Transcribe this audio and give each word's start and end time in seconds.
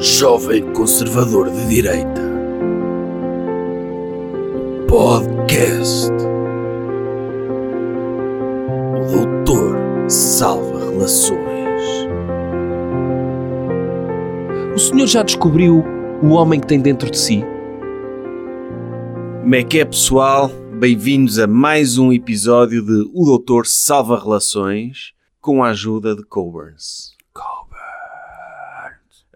jovem 0.00 0.62
conservador 0.72 1.50
de 1.50 1.68
direita. 1.68 2.22
Podcast. 4.88 6.10
O 8.96 9.44
Doutor 9.44 9.76
Salva 10.08 10.90
Relações. 10.90 11.82
O 14.74 14.78
senhor 14.78 15.06
já 15.06 15.22
descobriu 15.22 15.84
o 16.22 16.28
homem 16.28 16.58
que 16.58 16.66
tem 16.66 16.80
dentro 16.80 17.10
de 17.10 17.18
si? 17.18 17.44
Como 19.42 19.54
é 19.54 19.62
que 19.62 19.80
é, 19.80 19.84
pessoal? 19.84 20.48
Bem-vindos 20.78 21.38
a 21.38 21.46
mais 21.46 21.98
um 21.98 22.10
episódio 22.10 22.82
de 22.82 23.10
O 23.12 23.26
Doutor 23.26 23.66
Salva 23.66 24.18
Relações 24.18 25.12
com 25.42 25.62
a 25.62 25.68
ajuda 25.68 26.16
de 26.16 26.24
Coburns. 26.24 27.19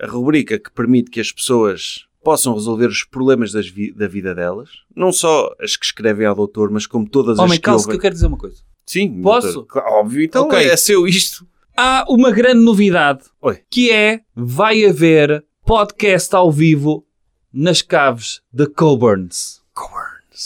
A 0.04 0.10
rubrica 0.10 0.58
que 0.58 0.70
permite 0.70 1.10
que 1.10 1.20
as 1.20 1.32
pessoas 1.32 2.04
possam 2.22 2.54
resolver 2.54 2.86
os 2.86 3.04
problemas 3.04 3.52
vi- 3.52 3.92
da 3.92 4.06
vida 4.08 4.34
delas, 4.34 4.70
não 4.94 5.12
só 5.12 5.50
as 5.60 5.76
que 5.76 5.84
escrevem 5.86 6.26
ao 6.26 6.34
doutor, 6.34 6.70
mas 6.70 6.86
como 6.86 7.08
todas 7.08 7.38
Homem, 7.38 7.52
as 7.52 7.58
que 7.58 7.62
calça 7.62 7.84
que 7.84 7.88
ouvem. 7.90 7.96
eu 7.98 8.00
quero 8.02 8.14
dizer 8.14 8.26
uma 8.26 8.36
coisa. 8.38 8.62
Sim, 8.86 9.20
Posso? 9.22 9.52
doutor. 9.52 9.82
Óbvio, 9.86 10.22
então 10.24 10.44
Ok. 10.46 10.58
é 10.58 10.76
seu 10.76 11.06
isto. 11.06 11.46
Há 11.76 12.04
uma 12.08 12.30
grande 12.30 12.60
novidade, 12.62 13.24
Oi. 13.42 13.60
que 13.70 13.90
é, 13.90 14.20
vai 14.34 14.84
haver 14.86 15.44
podcast 15.66 16.34
ao 16.36 16.50
vivo 16.52 17.04
nas 17.52 17.82
caves 17.82 18.40
de 18.52 18.66
Coburns. 18.66 19.60
Coburns. 19.74 20.44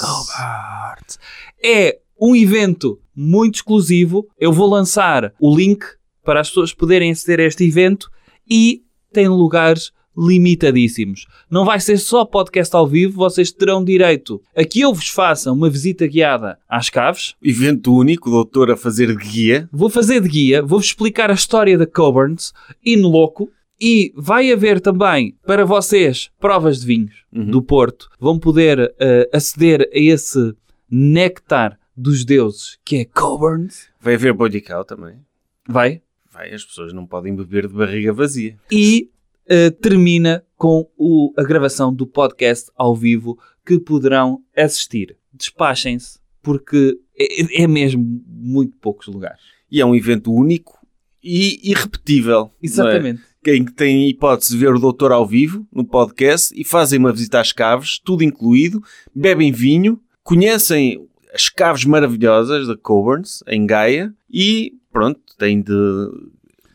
É 1.63 1.99
um 2.21 2.35
evento 2.35 3.01
muito 3.15 3.57
exclusivo. 3.57 4.27
Eu 4.39 4.53
vou 4.53 4.69
lançar 4.69 5.33
o 5.41 5.55
link 5.57 5.85
para 6.25 6.41
as 6.41 6.49
pessoas 6.49 6.73
poderem 6.73 7.11
aceder 7.11 7.41
a 7.41 7.45
este 7.49 7.65
evento 7.67 8.11
e 8.49 8.83
tem 9.13 9.29
lugares 9.29 9.93
limitadíssimos. 10.19 11.27
Não 11.49 11.65
vai 11.65 11.79
ser 11.79 11.97
só 11.99 12.25
podcast 12.25 12.75
ao 12.75 12.87
vivo, 12.87 13.17
vocês 13.17 13.53
terão 13.53 13.85
direito 13.85 14.43
a 14.57 14.65
que 14.65 14.81
eu 14.81 14.93
vos 14.93 15.09
faça 15.09 15.53
uma 15.53 15.71
visita 15.71 16.07
guiada 16.07 16.59
às 16.69 16.91
caves. 16.91 17.35
Evento 17.41 17.95
único, 17.95 18.29
doutor 18.29 18.71
a 18.71 18.77
fazer 18.77 19.17
de 19.17 19.25
guia. 19.25 19.69
Vou 19.73 19.89
fazer 19.89 20.21
de 20.21 20.29
guia, 20.29 20.61
vou-vos 20.61 20.89
explicar 20.89 21.31
a 21.31 21.35
história 21.35 21.79
da 21.79 21.87
Coburns 21.87 22.53
in 22.85 23.03
loco 23.03 23.51
e 23.81 24.13
vai 24.17 24.51
haver 24.51 24.81
também 24.81 25.37
para 25.47 25.65
vocês 25.65 26.31
provas 26.41 26.81
de 26.81 26.87
vinhos 26.87 27.25
do 27.33 27.63
Porto. 27.63 28.09
Vão 28.19 28.39
poder 28.39 28.93
eh, 28.99 29.31
aceder 29.33 29.83
a 29.83 29.99
esse 29.99 30.53
néctar 30.91 31.79
dos 31.97 32.25
deuses 32.25 32.79
que 32.85 32.97
é 32.97 33.05
Coburns. 33.05 33.89
Vai 34.01 34.15
haver 34.15 34.33
body 34.33 34.61
cow 34.61 34.85
também. 34.85 35.17
Vai. 35.69 36.03
Vai, 36.39 36.55
as 36.55 36.65
pessoas 36.65 36.93
não 36.93 37.05
podem 37.05 37.35
beber 37.35 37.67
de 37.67 37.75
barriga 37.75 38.13
vazia. 38.13 38.57
E 38.71 39.11
eh, 39.49 39.71
termina 39.71 40.45
com 40.57 40.89
o- 40.97 41.33
a 41.37 41.43
gravação 41.43 41.93
do 41.93 42.07
podcast 42.07 42.71
ao 42.77 42.95
vivo 42.95 43.37
que 43.67 43.81
poderão 43.81 44.41
assistir. 44.57 45.17
Despachem-se 45.35 46.21
porque 46.41 46.97
é, 47.19 47.65
é 47.65 47.67
mesmo 47.67 48.23
muito 48.29 48.77
poucos 48.77 49.09
lugares. 49.09 49.41
E 49.69 49.81
é 49.81 49.85
um 49.85 49.97
evento 49.97 50.33
único 50.33 50.79
e 51.21 51.59
irrepetível. 51.73 52.53
é? 52.63 52.67
Exatamente. 52.67 53.21
Quem 53.43 53.65
tem 53.65 54.09
hipótese 54.09 54.53
de 54.53 54.59
ver 54.59 54.73
o 54.73 54.79
doutor 54.79 55.11
ao 55.11 55.27
vivo 55.27 55.67
no 55.73 55.85
podcast 55.85 56.55
e 56.57 56.63
fazem 56.65 57.01
uma 57.01 57.13
visita 57.13 57.41
às 57.41 57.51
caves, 57.53 57.99
tudo 57.99 58.23
incluído, 58.23 58.81
bebem 59.13 59.51
vinho, 59.51 60.01
conhecem 60.23 61.05
as 61.35 61.49
caves 61.49 61.85
maravilhosas 61.85 62.69
da 62.69 62.77
Coburns, 62.77 63.43
em 63.49 63.67
Gaia, 63.67 64.15
e 64.31 64.75
pronto, 64.93 65.21
têm 65.39 65.63
de 65.63 65.73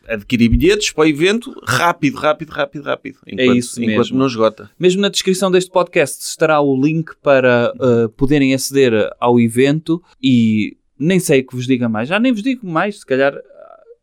adquirir 0.08 0.48
bilhetes 0.48 0.90
para 0.90 1.04
o 1.04 1.06
evento 1.06 1.54
rápido, 1.64 2.16
rápido, 2.16 2.50
rápido, 2.50 2.84
rápido. 2.84 3.18
Enquanto, 3.26 3.56
isso 3.56 3.82
enquanto 3.82 3.96
mesmo. 3.96 4.18
não 4.18 4.26
esgota. 4.26 4.70
Mesmo 4.78 5.00
na 5.00 5.08
descrição 5.08 5.50
deste 5.50 5.70
podcast 5.70 6.22
estará 6.24 6.60
o 6.60 6.80
link 6.80 7.12
para 7.22 7.72
uh, 7.76 8.08
poderem 8.10 8.54
aceder 8.54 9.10
ao 9.18 9.40
evento 9.40 10.02
e 10.22 10.76
nem 10.98 11.18
sei 11.18 11.40
o 11.40 11.46
que 11.46 11.56
vos 11.56 11.66
diga 11.66 11.88
mais. 11.88 12.08
Já 12.08 12.18
nem 12.18 12.32
vos 12.32 12.42
digo 12.42 12.66
mais, 12.66 13.00
se 13.00 13.06
calhar 13.06 13.34
uh, 13.34 13.40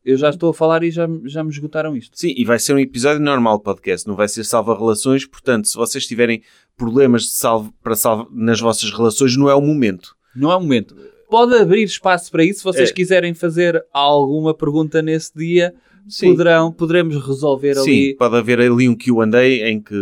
eu 0.03 0.18
já 0.18 0.30
estou 0.30 0.50
a 0.50 0.53
falar 0.53 0.84
e 0.84 0.91
já, 0.91 1.08
já 1.25 1.44
me 1.44 1.52
esgotaram 1.52 1.96
isto. 1.96 2.18
Sim, 2.18 2.34
e 2.35 2.44
vai 2.44 2.59
ser 2.59 2.74
um 2.74 2.80
episódio 2.80 3.22
normal 3.22 3.58
de 3.58 3.64
podcast, 3.64 4.08
não 4.08 4.16
vai 4.16 4.28
ser 4.28 4.44
salva 4.44 4.78
relações, 4.78 5.25
portanto, 5.25 5.68
se 5.68 5.75
vocês 5.75 6.08
tiverem 6.08 6.41
problemas 6.75 7.31
salvo, 7.31 7.74
para 7.84 7.96
salva, 7.96 8.28
nas 8.31 8.59
vossas 8.59 8.91
relações, 8.91 9.38
não 9.38 9.50
é 9.50 9.56
o 9.56 9.62
momento. 9.62 10.16
Não 10.35 10.52
é 10.52 10.56
o 10.56 10.62
momento. 10.62 10.96
Pode 11.31 11.56
abrir 11.56 11.84
espaço 11.84 12.30
para 12.30 12.44
isso, 12.44 12.59
se 12.59 12.64
vocês 12.66 12.90
É. 12.90 12.94
quiserem 12.94 13.34
fazer 13.34 13.81
alguma 13.94 14.53
pergunta 14.53 15.02
nesse 15.02 15.31
dia, 15.34 15.74
Sim. 16.08 16.31
poderão, 16.31 16.74
poderemos 16.74 17.16
resolver 17.25 17.75
Sim, 17.75 17.81
ali. 17.90 18.16
pode 18.16 18.36
haver 18.36 18.59
ali 18.59 18.90
um 18.90 18.94
Q&A 18.96 19.70
em 19.70 19.80
que, 19.81 19.96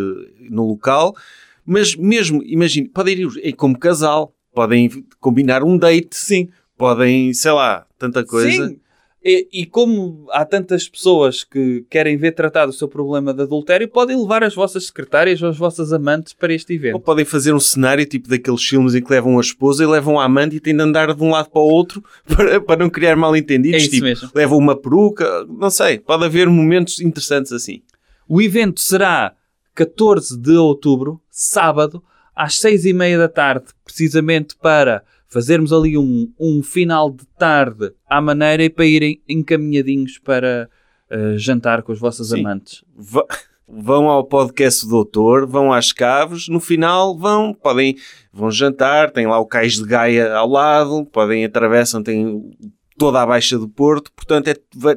no 0.49 0.67
local, 0.67 1.15
mas 1.63 1.95
mesmo, 1.95 2.41
imagine, 2.43 2.89
podem 2.89 3.15
ir 3.43 3.53
como 3.53 3.77
casal, 3.77 4.33
podem 4.55 4.89
combinar 5.19 5.63
um 5.63 5.77
date, 5.77 6.15
Sim. 6.15 6.49
podem, 6.75 7.31
sei 7.33 7.51
lá, 7.51 7.85
tanta 7.99 8.25
coisa. 8.25 8.67
Sim. 8.67 8.79
E, 9.23 9.47
e 9.51 9.65
como 9.65 10.27
há 10.31 10.45
tantas 10.45 10.87
pessoas 10.87 11.43
que 11.43 11.85
querem 11.89 12.15
ver 12.15 12.31
tratado 12.31 12.69
o 12.69 12.73
seu 12.73 12.87
problema 12.87 13.33
de 13.33 13.41
adultério, 13.41 13.87
podem 13.87 14.15
levar 14.15 14.43
as 14.43 14.55
vossas 14.55 14.87
secretárias 14.87 15.41
ou 15.41 15.49
as 15.49 15.57
vossas 15.57 15.91
amantes 15.91 16.31
para 16.31 16.53
este 16.53 16.73
evento. 16.73 16.93
Ou 16.93 17.01
podem 17.01 17.25
fazer 17.25 17.53
um 17.53 17.59
cenário 17.59 18.05
tipo 18.05 18.29
daqueles 18.29 18.63
filmes 18.63 18.95
em 18.95 19.03
que 19.03 19.11
levam 19.11 19.37
a 19.37 19.41
esposa 19.41 19.83
e 19.83 19.87
levam 19.87 20.17
a 20.17 20.23
amante 20.23 20.55
e 20.55 20.59
têm 20.59 20.75
de 20.75 20.81
andar 20.81 21.13
de 21.13 21.21
um 21.21 21.31
lado 21.31 21.49
para 21.49 21.61
o 21.61 21.65
outro 21.65 22.01
para, 22.27 22.61
para 22.61 22.79
não 22.79 22.89
criar 22.89 23.17
mal 23.17 23.35
entendidos. 23.35 23.81
É 23.81 23.83
isso 23.83 23.91
tipo, 23.91 24.05
mesmo. 24.05 24.29
levam 24.33 24.57
uma 24.57 24.75
peruca, 24.75 25.45
não 25.49 25.69
sei, 25.69 25.99
pode 25.99 26.23
haver 26.23 26.47
momentos 26.47 27.01
interessantes 27.01 27.51
assim. 27.51 27.81
O 28.27 28.41
evento 28.41 28.79
será 28.79 29.33
14 29.75 30.37
de 30.37 30.51
outubro, 30.51 31.21
sábado, 31.29 32.01
às 32.35 32.57
6 32.59 32.85
e 32.85 32.93
meia 32.93 33.17
da 33.17 33.27
tarde, 33.27 33.65
precisamente 33.83 34.55
para 34.55 35.03
fazermos 35.29 35.71
ali 35.71 35.97
um, 35.97 36.31
um 36.39 36.61
final 36.63 37.09
de 37.11 37.25
tarde 37.37 37.91
à 38.09 38.19
maneira 38.19 38.63
e 38.63 38.69
para 38.69 38.85
irem 38.85 39.21
encaminhadinhos 39.29 40.17
para 40.17 40.69
eh, 41.09 41.35
jantar 41.37 41.83
com 41.83 41.91
as 41.91 41.99
vossas 41.99 42.29
Sim. 42.29 42.39
amantes. 42.41 42.83
Va- 42.95 43.25
Vão 43.71 44.09
ao 44.09 44.23
podcast 44.23 44.83
do 44.83 44.89
doutor, 44.89 45.45
vão 45.45 45.71
às 45.71 45.91
caves, 45.93 46.47
no 46.47 46.59
final 46.59 47.15
vão, 47.15 47.53
podem, 47.53 47.95
vão 48.33 48.49
jantar, 48.49 49.11
tem 49.11 49.27
lá 49.27 49.37
o 49.37 49.45
cais 49.45 49.73
de 49.75 49.83
Gaia 49.85 50.33
ao 50.33 50.49
lado, 50.49 51.05
podem, 51.05 51.45
atravessam, 51.45 52.01
tem 52.01 52.49
toda 52.97 53.21
a 53.21 53.25
Baixa 53.27 53.59
do 53.59 53.69
Porto, 53.69 54.11
portanto 54.15 54.47
é 54.47 54.55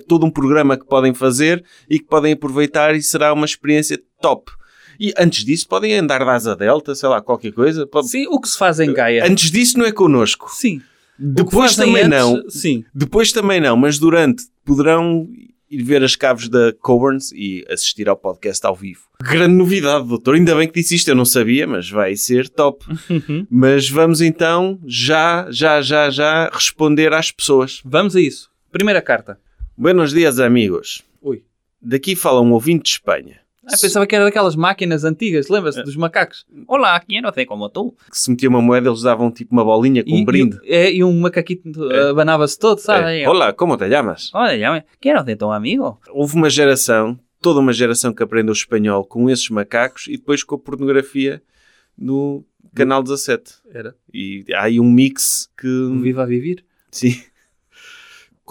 todo 0.09 0.25
um 0.25 0.31
programa 0.31 0.79
que 0.79 0.87
podem 0.87 1.13
fazer 1.13 1.63
e 1.87 1.99
que 1.99 2.07
podem 2.07 2.33
aproveitar 2.33 2.95
e 2.97 3.03
será 3.03 3.31
uma 3.35 3.45
experiência 3.45 4.01
top. 4.23 4.51
E 4.99 5.13
antes 5.19 5.45
disso 5.45 5.69
podem 5.69 5.95
andar 5.95 6.25
da 6.25 6.33
asa 6.33 6.55
delta, 6.57 6.95
sei 6.95 7.09
lá, 7.09 7.21
qualquer 7.21 7.53
coisa. 7.53 7.87
Pode- 7.87 8.09
Sim, 8.09 8.27
o 8.29 8.41
que 8.41 8.49
se 8.49 8.57
faz 8.59 8.81
em 8.81 8.93
Gaia. 8.93 9.25
Antes 9.27 9.51
disso 9.51 9.79
não 9.79 9.87
é 9.87 9.93
connosco. 9.93 10.51
Sim. 10.51 10.81
Depois 11.19 11.77
também 11.77 12.05
antes- 12.05 12.09
não. 12.19 12.51
Sim. 12.51 12.85
Depois 12.95 13.33
também 13.33 13.61
não, 13.61 13.77
mas 13.77 13.99
durante 13.99 14.45
poderão 14.65 15.29
ir 15.71 15.83
ver 15.83 16.03
as 16.03 16.15
caves 16.17 16.49
da 16.49 16.73
Coburns 16.81 17.33
e 17.33 17.65
assistir 17.71 18.09
ao 18.09 18.17
podcast 18.17 18.67
ao 18.67 18.75
vivo. 18.77 19.03
Grande 19.23 19.55
novidade, 19.55 20.07
doutor. 20.07 20.35
Ainda 20.35 20.55
bem 20.55 20.69
que 20.69 20.75
disse 20.81 20.97
isto, 20.97 21.09
eu 21.09 21.15
não 21.15 21.25
sabia, 21.25 21.67
mas 21.67 21.89
vai 21.89 22.15
ser 22.17 22.49
top. 22.49 22.85
Uhum. 23.09 23.47
mas 23.51 23.89
vamos 23.89 24.21
então 24.21 24.79
já, 24.87 25.47
já, 25.51 25.81
já, 25.81 26.11
já 26.11 26.51
responder 26.53 27.13
às 27.15 27.31
pessoas. 27.31 27.81
Vamos 27.85 28.15
a 28.17 28.21
isso. 28.21 28.51
Primeira 28.71 29.01
carta. 29.01 29.39
Buenos 29.77 30.13
dias, 30.13 30.39
amigos. 30.41 31.03
Ui. 31.23 31.43
Daqui 31.81 32.15
fala 32.17 32.41
um 32.41 32.53
ouvinte 32.53 32.85
de 32.85 32.91
Espanha. 32.91 33.41
Ah, 33.65 33.77
pensava 33.81 34.07
que 34.07 34.15
era 34.15 34.25
daquelas 34.25 34.57
máquinas 34.57 35.05
antigas, 35.05 35.49
lembra-se 35.49 35.83
dos 35.85 35.95
macacos? 35.97 36.45
Olá, 36.67 36.97
aqui 36.97 37.17
eu 37.17 37.23
não 37.23 37.33
sei 37.33 37.47
como 37.47 37.69
tu. 37.69 37.95
Que 38.11 38.19
se 38.19 38.29
metia 38.31 38.49
uma 38.49 38.61
moeda, 38.61 38.89
eles 38.89 39.03
davam 39.03 39.31
tipo 39.31 39.53
uma 39.53 39.65
bolinha 39.65 40.03
com 40.05 40.11
um 40.17 40.25
brinde. 40.25 40.59
E, 40.65 40.75
é, 40.75 40.93
e 40.93 41.05
um 41.05 41.21
macaquito 41.21 41.91
É. 41.93 42.11
abanava-se 42.11 42.59
todo, 42.59 42.79
sabe? 42.79 43.21
É, 43.23 43.29
Olá, 43.29 43.53
como 43.53 43.77
te 43.77 43.89
chamas? 43.89 44.31
Olha, 44.35 44.57
llame. 44.57 44.83
quero 45.01 45.25
ser 45.25 45.37
teu 45.37 45.53
amigo. 45.53 46.01
Houve 46.11 46.35
uma 46.35 46.51
geração, 46.51 47.17
toda 47.41 47.61
uma 47.61 47.73
geração 47.73 48.13
que 48.13 48.23
aprendeu 48.23 48.53
espanhol 48.53 49.05
com 49.05 49.31
esses 49.31 49.49
macacos 49.49 50.07
e 50.09 50.17
depois 50.17 50.43
com 50.43 50.57
a 50.57 50.59
pornografia 50.59 51.41
no 51.97 52.45
canal 52.75 53.01
17. 53.01 53.45
Era. 53.73 53.95
E 54.13 54.45
há 54.55 54.65
aí 54.65 54.81
um 54.81 54.91
mix 54.91 55.49
que. 55.57 55.69
Viva 56.01 56.23
a 56.25 56.27
viver. 56.27 56.65
Sim. 56.91 57.15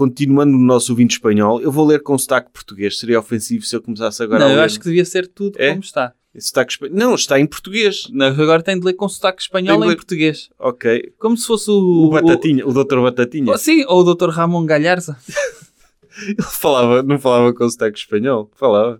Continuando 0.01 0.53
no 0.53 0.57
nosso 0.65 0.92
ouvinte 0.92 1.13
espanhol, 1.13 1.62
eu 1.62 1.71
vou 1.71 1.86
ler 1.86 2.01
com 2.01 2.18
sotaque 2.18 2.50
português. 2.51 2.98
Seria 2.98 3.19
ofensivo 3.19 3.63
se 3.63 3.75
eu 3.75 3.81
começasse 3.83 4.24
agora 4.24 4.39
não, 4.39 4.48
a 4.48 4.50
ler. 4.50 4.57
eu 4.57 4.63
acho 4.63 4.80
que 4.80 4.86
devia 4.86 5.06
ser 5.06 5.27
tudo 5.27 5.62
É? 5.62 5.69
como 5.69 5.81
está. 5.81 6.12
Sotaque 6.39 6.71
espa- 6.71 6.88
Não, 6.89 7.13
está 7.13 7.39
em 7.39 7.45
português. 7.45 8.07
Não, 8.09 8.25
agora 8.25 8.63
tem 8.63 8.80
de 8.80 8.83
ler 8.83 8.94
com 8.94 9.07
sotaque 9.07 9.44
espanhol 9.44 9.77
de 9.77 9.86
em 9.86 9.89
ler- 9.89 9.95
português. 9.95 10.50
Ok. 10.57 11.13
Como 11.19 11.38
se 11.38 11.45
fosse 11.45 11.69
o... 11.69 11.75
O, 12.07 12.09
Batatinha, 12.09 12.65
o, 12.68 12.74
doutor 12.74 13.00
Batatinha. 13.03 13.51
o- 13.53 13.57
sim, 13.59 13.86
ou 13.88 14.01
o 14.03 14.15
Dr. 14.15 14.30
Ramon 14.30 14.65
Galharza. 14.65 15.15
Ele 16.27 16.42
falava, 16.42 17.03
não 17.03 17.19
falava 17.19 17.53
com 17.53 17.69
sotaque 17.69 18.00
espanhol. 18.00 18.50
Falava. 18.56 19.00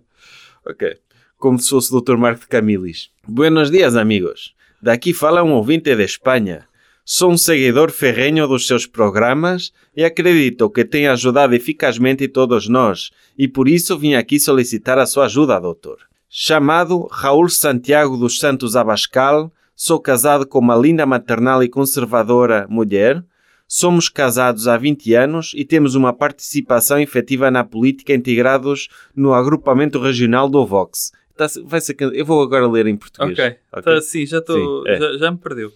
Ok. 0.64 0.96
Como 1.36 1.58
se 1.58 1.68
fosse 1.68 1.92
o 1.92 2.00
Dr. 2.00 2.16
Marco 2.16 2.42
de 2.42 2.46
Camilis. 2.46 3.10
Buenos 3.26 3.72
dias, 3.72 3.96
amigos. 3.96 4.54
Daqui 4.80 5.12
fala 5.12 5.42
um 5.42 5.52
ouvinte 5.54 5.94
de 5.96 6.04
Espanha. 6.04 6.64
Sou 7.04 7.32
um 7.32 7.36
seguidor 7.36 7.90
ferrenho 7.90 8.46
dos 8.46 8.64
seus 8.64 8.86
programas 8.86 9.72
e 9.96 10.04
acredito 10.04 10.70
que 10.70 10.84
tem 10.84 11.08
ajudado 11.08 11.52
eficazmente 11.52 12.28
todos 12.28 12.68
nós, 12.68 13.10
e 13.36 13.48
por 13.48 13.66
isso 13.66 13.98
vim 13.98 14.14
aqui 14.14 14.38
solicitar 14.38 14.98
a 14.98 15.06
sua 15.06 15.24
ajuda, 15.24 15.58
doutor. 15.58 15.98
Chamado 16.28 17.08
Raul 17.10 17.48
Santiago 17.48 18.16
dos 18.16 18.38
Santos 18.38 18.76
Abascal, 18.76 19.52
sou 19.74 19.98
casado 19.98 20.46
com 20.46 20.60
uma 20.60 20.76
linda 20.76 21.04
maternal 21.04 21.60
e 21.64 21.68
conservadora 21.68 22.68
mulher. 22.70 23.20
Somos 23.66 24.08
casados 24.08 24.68
há 24.68 24.76
20 24.76 25.12
anos 25.14 25.52
e 25.56 25.64
temos 25.64 25.96
uma 25.96 26.12
participação 26.12 27.00
efetiva 27.00 27.50
na 27.50 27.64
política 27.64 28.14
integrados 28.14 28.88
no 29.14 29.34
agrupamento 29.34 29.98
regional 29.98 30.48
do 30.48 30.64
Vox. 30.64 31.10
Tá- 31.36 31.48
vai 31.64 31.80
ser 31.80 31.96
eu 32.00 32.24
vou 32.24 32.40
agora 32.42 32.68
ler 32.68 32.86
em 32.86 32.96
português. 32.96 33.36
Ok. 33.36 33.82
Tá, 33.82 34.00
sim, 34.00 34.24
já, 34.24 34.38
estou 34.38 34.84
Sim, 34.84 34.90
é. 34.90 34.98
já, 35.00 35.18
já 35.18 35.30
me 35.32 35.38
perdeu. 35.38 35.72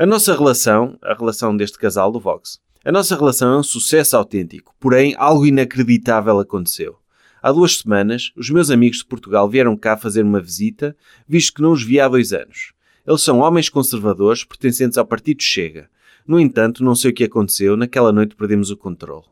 A 0.00 0.06
nossa 0.06 0.34
relação, 0.34 0.96
a 1.02 1.12
relação 1.12 1.54
deste 1.54 1.78
casal 1.78 2.10
do 2.10 2.18
Vox, 2.18 2.58
a 2.82 2.90
nossa 2.90 3.14
relação 3.14 3.52
é 3.52 3.58
um 3.58 3.62
sucesso 3.62 4.16
autêntico, 4.16 4.74
porém 4.80 5.14
algo 5.18 5.44
inacreditável 5.44 6.40
aconteceu. 6.40 6.96
Há 7.42 7.52
duas 7.52 7.76
semanas, 7.76 8.32
os 8.34 8.48
meus 8.48 8.70
amigos 8.70 9.00
de 9.00 9.04
Portugal 9.04 9.46
vieram 9.46 9.76
cá 9.76 9.98
fazer 9.98 10.22
uma 10.22 10.40
visita, 10.40 10.96
visto 11.28 11.52
que 11.52 11.60
não 11.60 11.72
os 11.72 11.84
via 11.84 12.06
há 12.06 12.08
dois 12.08 12.32
anos. 12.32 12.72
Eles 13.06 13.20
são 13.20 13.40
homens 13.40 13.68
conservadores 13.68 14.42
pertencentes 14.42 14.96
ao 14.96 15.04
Partido 15.04 15.42
Chega. 15.42 15.90
No 16.26 16.40
entanto, 16.40 16.82
não 16.82 16.94
sei 16.94 17.10
o 17.10 17.14
que 17.14 17.24
aconteceu, 17.24 17.76
naquela 17.76 18.10
noite 18.10 18.34
perdemos 18.34 18.70
o 18.70 18.78
controle. 18.78 19.26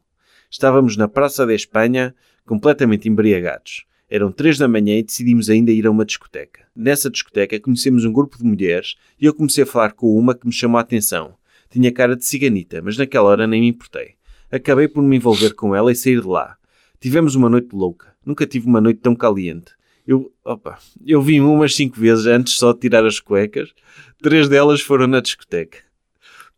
Estávamos 0.51 0.99
na 0.99 1.09
Praça 1.09 1.47
da 1.47 1.55
Espanha, 1.55 2.15
completamente 2.45 3.09
embriagados. 3.09 3.87
Eram 4.11 4.33
três 4.33 4.57
da 4.57 4.67
manhã 4.67 4.97
e 4.99 5.03
decidimos 5.03 5.51
ainda 5.51 5.71
ir 5.71 5.87
a 5.87 5.91
uma 5.91 6.05
discoteca. 6.05 6.63
Nessa 6.75 7.11
discoteca 7.11 7.61
conhecemos 7.61 8.05
um 8.05 8.13
grupo 8.13 8.39
de 8.39 8.45
mulheres 8.45 8.95
e 9.21 9.27
eu 9.27 9.35
comecei 9.35 9.65
a 9.65 9.67
falar 9.67 9.93
com 9.93 10.17
uma 10.19 10.35
que 10.35 10.47
me 10.47 10.53
chamou 10.53 10.79
a 10.79 10.81
atenção. 10.81 11.35
Tinha 11.71 11.93
cara 11.93 12.17
de 12.17 12.25
ciganita, 12.25 12.81
mas 12.83 12.97
naquela 12.97 13.29
hora 13.29 13.47
nem 13.47 13.61
me 13.61 13.69
importei. 13.69 14.15
Acabei 14.51 14.89
por 14.89 15.03
me 15.03 15.17
envolver 15.17 15.53
com 15.55 15.75
ela 15.77 15.93
e 15.93 15.95
sair 15.95 16.21
de 16.23 16.27
lá. 16.27 16.57
Tivemos 16.99 17.35
uma 17.35 17.51
noite 17.51 17.69
louca. 17.75 18.15
Nunca 18.25 18.47
tive 18.47 18.67
uma 18.67 18.81
noite 18.81 19.01
tão 19.01 19.15
caliente. 19.15 19.73
Eu, 20.07 20.33
opa, 20.43 20.79
eu 21.07 21.21
vi 21.21 21.39
umas 21.39 21.75
cinco 21.75 22.01
vezes 22.01 22.25
antes 22.25 22.55
só 22.55 22.73
de 22.73 22.81
tirar 22.81 23.05
as 23.05 23.21
cuecas. 23.21 23.75
Três 24.23 24.49
delas 24.49 24.81
foram 24.81 25.07
na 25.07 25.21
discoteca. 25.21 25.79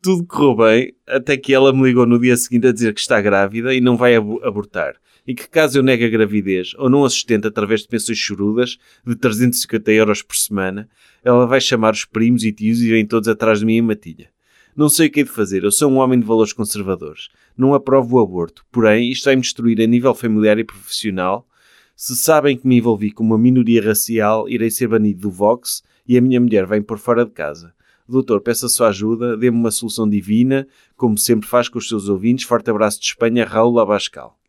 Tudo 0.00 0.24
correu 0.24 0.54
bem, 0.56 0.94
até 1.06 1.36
que 1.36 1.52
ela 1.52 1.72
me 1.72 1.82
ligou 1.82 2.06
no 2.06 2.18
dia 2.20 2.36
seguinte 2.36 2.68
a 2.68 2.72
dizer 2.72 2.94
que 2.94 3.00
está 3.00 3.20
grávida 3.20 3.74
e 3.74 3.80
não 3.80 3.96
vai 3.96 4.14
abo- 4.14 4.40
abortar. 4.44 4.94
E 5.26 5.34
que 5.34 5.48
caso 5.48 5.78
eu 5.78 5.82
negue 5.82 6.04
a 6.04 6.08
gravidez 6.08 6.72
ou 6.78 6.88
não 6.88 7.04
a 7.04 7.08
através 7.44 7.82
de 7.82 7.88
pensões 7.88 8.18
chorudas 8.18 8.78
de 9.06 9.14
350 9.14 9.92
euros 9.92 10.22
por 10.22 10.36
semana, 10.36 10.88
ela 11.22 11.46
vai 11.46 11.60
chamar 11.60 11.92
os 11.92 12.04
primos 12.04 12.44
e 12.44 12.52
tios 12.52 12.80
e 12.80 12.88
vêm 12.90 13.06
todos 13.06 13.28
atrás 13.28 13.60
de 13.60 13.66
mim 13.66 13.76
em 13.76 13.82
matilha. 13.82 14.30
Não 14.76 14.88
sei 14.88 15.08
o 15.08 15.10
que 15.10 15.20
hei 15.20 15.24
de 15.24 15.30
fazer, 15.30 15.64
eu 15.64 15.72
sou 15.72 15.90
um 15.90 15.96
homem 15.98 16.18
de 16.18 16.26
valores 16.26 16.52
conservadores. 16.52 17.28
Não 17.56 17.74
aprovo 17.74 18.16
o 18.16 18.20
aborto, 18.20 18.64
porém 18.70 19.10
isto 19.10 19.24
vai 19.24 19.36
me 19.36 19.42
destruir 19.42 19.80
a 19.80 19.86
nível 19.86 20.14
familiar 20.14 20.58
e 20.58 20.64
profissional. 20.64 21.46
Se 21.94 22.16
sabem 22.16 22.56
que 22.56 22.66
me 22.66 22.78
envolvi 22.78 23.10
com 23.10 23.22
uma 23.22 23.36
minoria 23.36 23.82
racial, 23.82 24.48
irei 24.48 24.70
ser 24.70 24.88
banido 24.88 25.20
do 25.20 25.30
Vox 25.30 25.82
e 26.06 26.16
a 26.16 26.20
minha 26.20 26.40
mulher 26.40 26.64
vai-me 26.64 26.84
pôr 26.84 26.98
fora 26.98 27.24
de 27.24 27.30
casa. 27.32 27.74
Doutor, 28.08 28.40
peço 28.40 28.66
a 28.66 28.68
sua 28.68 28.88
ajuda, 28.88 29.36
dê-me 29.36 29.56
uma 29.56 29.70
solução 29.70 30.08
divina, 30.08 30.66
como 30.96 31.18
sempre 31.18 31.48
faz 31.48 31.68
com 31.68 31.78
os 31.78 31.88
seus 31.88 32.08
ouvintes. 32.08 32.44
Forte 32.44 32.70
abraço 32.70 32.98
de 32.98 33.06
Espanha, 33.06 33.44
Raul 33.44 33.78
Abascal. 33.78 34.39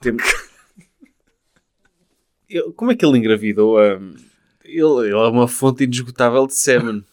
Eu- 2.48 2.72
Como 2.72 2.90
é 2.90 2.96
que 2.96 3.04
ele 3.04 3.18
engravidou 3.18 3.78
a... 3.78 4.00
Ele, 4.64 5.06
ele 5.06 5.10
é 5.10 5.16
uma 5.28 5.48
fonte 5.48 5.84
inesgotável 5.84 6.46
de 6.46 6.54
sêmen. 6.54 7.04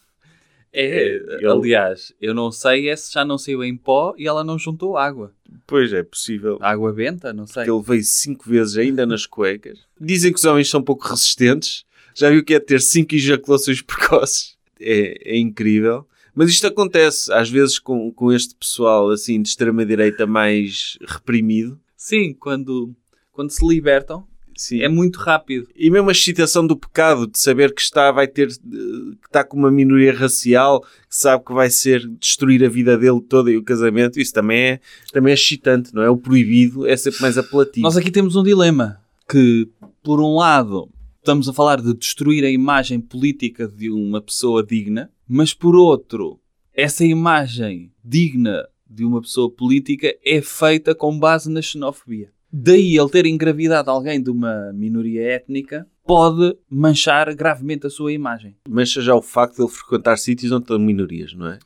É, 0.72 1.14
Ele- 1.16 1.46
aliás, 1.46 2.12
eu 2.20 2.34
não 2.34 2.52
sei 2.52 2.88
é 2.90 2.96
se 2.96 3.12
já 3.14 3.24
não 3.24 3.38
saiu 3.38 3.64
em 3.64 3.74
pó 3.76 4.14
e 4.18 4.26
ela 4.26 4.44
não 4.44 4.58
juntou 4.58 4.96
água. 4.98 5.32
Pois 5.66 5.90
é, 5.92 6.02
possível. 6.02 6.58
Água 6.60 6.92
benta, 6.92 7.32
não 7.32 7.46
sei. 7.46 7.64
que 7.64 7.70
ele 7.70 7.82
veio 7.82 8.04
cinco 8.04 8.48
vezes 8.48 8.76
ainda 8.76 9.06
nas 9.06 9.24
cuecas. 9.24 9.78
Dizem 9.98 10.32
que 10.32 10.38
os 10.38 10.44
homens 10.44 10.68
são 10.68 10.82
pouco 10.82 11.06
resistentes. 11.08 11.84
Já 12.14 12.28
viu 12.30 12.44
que 12.44 12.54
é 12.54 12.60
ter 12.60 12.80
cinco 12.80 13.14
ejaculações 13.14 13.80
precoces? 13.80 14.56
É, 14.78 15.32
é 15.34 15.38
incrível. 15.38 16.06
Mas 16.34 16.50
isto 16.50 16.66
acontece, 16.66 17.32
às 17.32 17.48
vezes, 17.48 17.78
com, 17.78 18.12
com 18.12 18.30
este 18.30 18.54
pessoal 18.54 19.08
assim 19.10 19.40
de 19.40 19.48
extrema-direita 19.48 20.26
mais 20.26 20.98
reprimido. 21.06 21.80
Sim, 21.96 22.34
quando, 22.34 22.94
quando 23.32 23.50
se 23.50 23.66
libertam, 23.66 24.26
Sim. 24.56 24.80
é 24.80 24.88
muito 24.88 25.18
rápido. 25.18 25.68
E 25.76 25.90
mesmo 25.90 26.08
a 26.08 26.12
excitação 26.12 26.66
do 26.66 26.76
pecado, 26.76 27.26
de 27.26 27.38
saber 27.38 27.74
que 27.74 27.80
está, 27.80 28.10
vai 28.10 28.26
ter, 28.26 28.48
que 28.48 29.26
está 29.26 29.44
com 29.44 29.56
uma 29.56 29.70
minoria 29.70 30.14
racial, 30.14 30.80
que 30.80 31.16
sabe 31.16 31.44
que 31.44 31.52
vai 31.52 31.70
ser 31.70 32.06
destruir 32.18 32.64
a 32.64 32.68
vida 32.68 32.96
dele 32.96 33.20
toda 33.20 33.50
e 33.50 33.56
o 33.56 33.62
casamento, 33.62 34.18
isso 34.18 34.32
também 34.32 34.58
é, 34.58 34.80
também 35.12 35.30
é 35.30 35.34
excitante, 35.34 35.94
não 35.94 36.02
é? 36.02 36.10
O 36.10 36.16
proibido 36.16 36.86
é 36.86 36.96
sempre 36.96 37.20
mais 37.20 37.36
apelativo. 37.36 37.84
Nós 37.84 37.96
aqui 37.96 38.10
temos 38.10 38.36
um 38.36 38.42
dilema 38.42 39.00
que, 39.28 39.68
por 40.02 40.20
um 40.20 40.36
lado, 40.36 40.88
estamos 41.18 41.48
a 41.48 41.52
falar 41.52 41.80
de 41.80 41.92
destruir 41.94 42.44
a 42.44 42.50
imagem 42.50 43.00
política 43.00 43.66
de 43.66 43.90
uma 43.90 44.20
pessoa 44.20 44.64
digna, 44.64 45.10
mas 45.28 45.52
por 45.52 45.74
outro, 45.74 46.38
essa 46.72 47.04
imagem 47.04 47.90
digna 48.04 48.66
de 48.88 49.04
uma 49.04 49.20
pessoa 49.20 49.50
política 49.50 50.14
é 50.24 50.40
feita 50.40 50.94
com 50.94 51.18
base 51.18 51.50
na 51.50 51.60
xenofobia. 51.60 52.30
Daí 52.52 52.96
ele 52.96 53.10
ter 53.10 53.26
engravidado 53.26 53.90
alguém 53.90 54.22
de 54.22 54.30
uma 54.30 54.72
minoria 54.72 55.22
étnica 55.22 55.86
pode 56.04 56.56
manchar 56.70 57.34
gravemente 57.34 57.86
a 57.86 57.90
sua 57.90 58.12
imagem. 58.12 58.56
Mancha 58.68 59.02
já 59.02 59.14
o 59.14 59.20
facto 59.20 59.56
de 59.56 59.62
ele 59.62 59.70
frequentar 59.70 60.16
sítios 60.16 60.52
onde 60.52 60.62
estão 60.62 60.78
minorias, 60.78 61.34
não 61.34 61.48
é? 61.48 61.58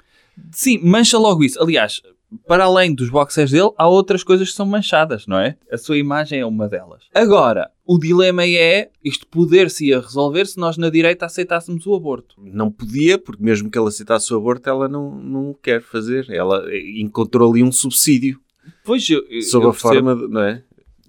Sim, 0.50 0.78
mancha 0.78 1.18
logo 1.18 1.44
isso. 1.44 1.62
Aliás, 1.62 2.00
para 2.46 2.64
além 2.64 2.94
dos 2.94 3.10
boxers 3.10 3.50
dele, 3.50 3.70
há 3.76 3.88
outras 3.88 4.22
coisas 4.22 4.50
que 4.50 4.54
são 4.54 4.66
manchadas, 4.66 5.26
não 5.26 5.38
é? 5.38 5.56
A 5.70 5.76
sua 5.76 5.98
imagem 5.98 6.40
é 6.40 6.46
uma 6.46 6.68
delas. 6.68 7.02
Agora, 7.14 7.70
o 7.84 7.98
dilema 7.98 8.46
é 8.46 8.90
isto 9.04 9.26
poder-se 9.26 9.86
ia 9.86 10.00
resolver 10.00 10.46
se 10.46 10.58
nós 10.58 10.76
na 10.76 10.90
direita 10.90 11.26
aceitássemos 11.26 11.86
o 11.86 11.94
aborto. 11.94 12.36
Não 12.38 12.70
podia, 12.70 13.18
porque 13.18 13.42
mesmo 13.42 13.70
que 13.70 13.76
ela 13.76 13.88
aceitasse 13.88 14.32
o 14.32 14.36
aborto, 14.36 14.68
ela 14.68 14.88
não, 14.88 15.14
não 15.16 15.50
o 15.50 15.54
quer 15.54 15.82
fazer. 15.82 16.30
Ela 16.30 16.64
encontrou 16.96 17.50
ali 17.50 17.62
um 17.62 17.72
subsídio 17.72 18.40
Pois 18.84 19.08
eu, 19.08 19.24
eu, 19.28 19.42
sob 19.42 19.64
eu 19.64 19.70
a 19.70 19.72
percebo, 19.72 19.94
forma, 19.94 20.16
de, 20.16 20.32
não 20.32 20.42
é? 20.42 20.62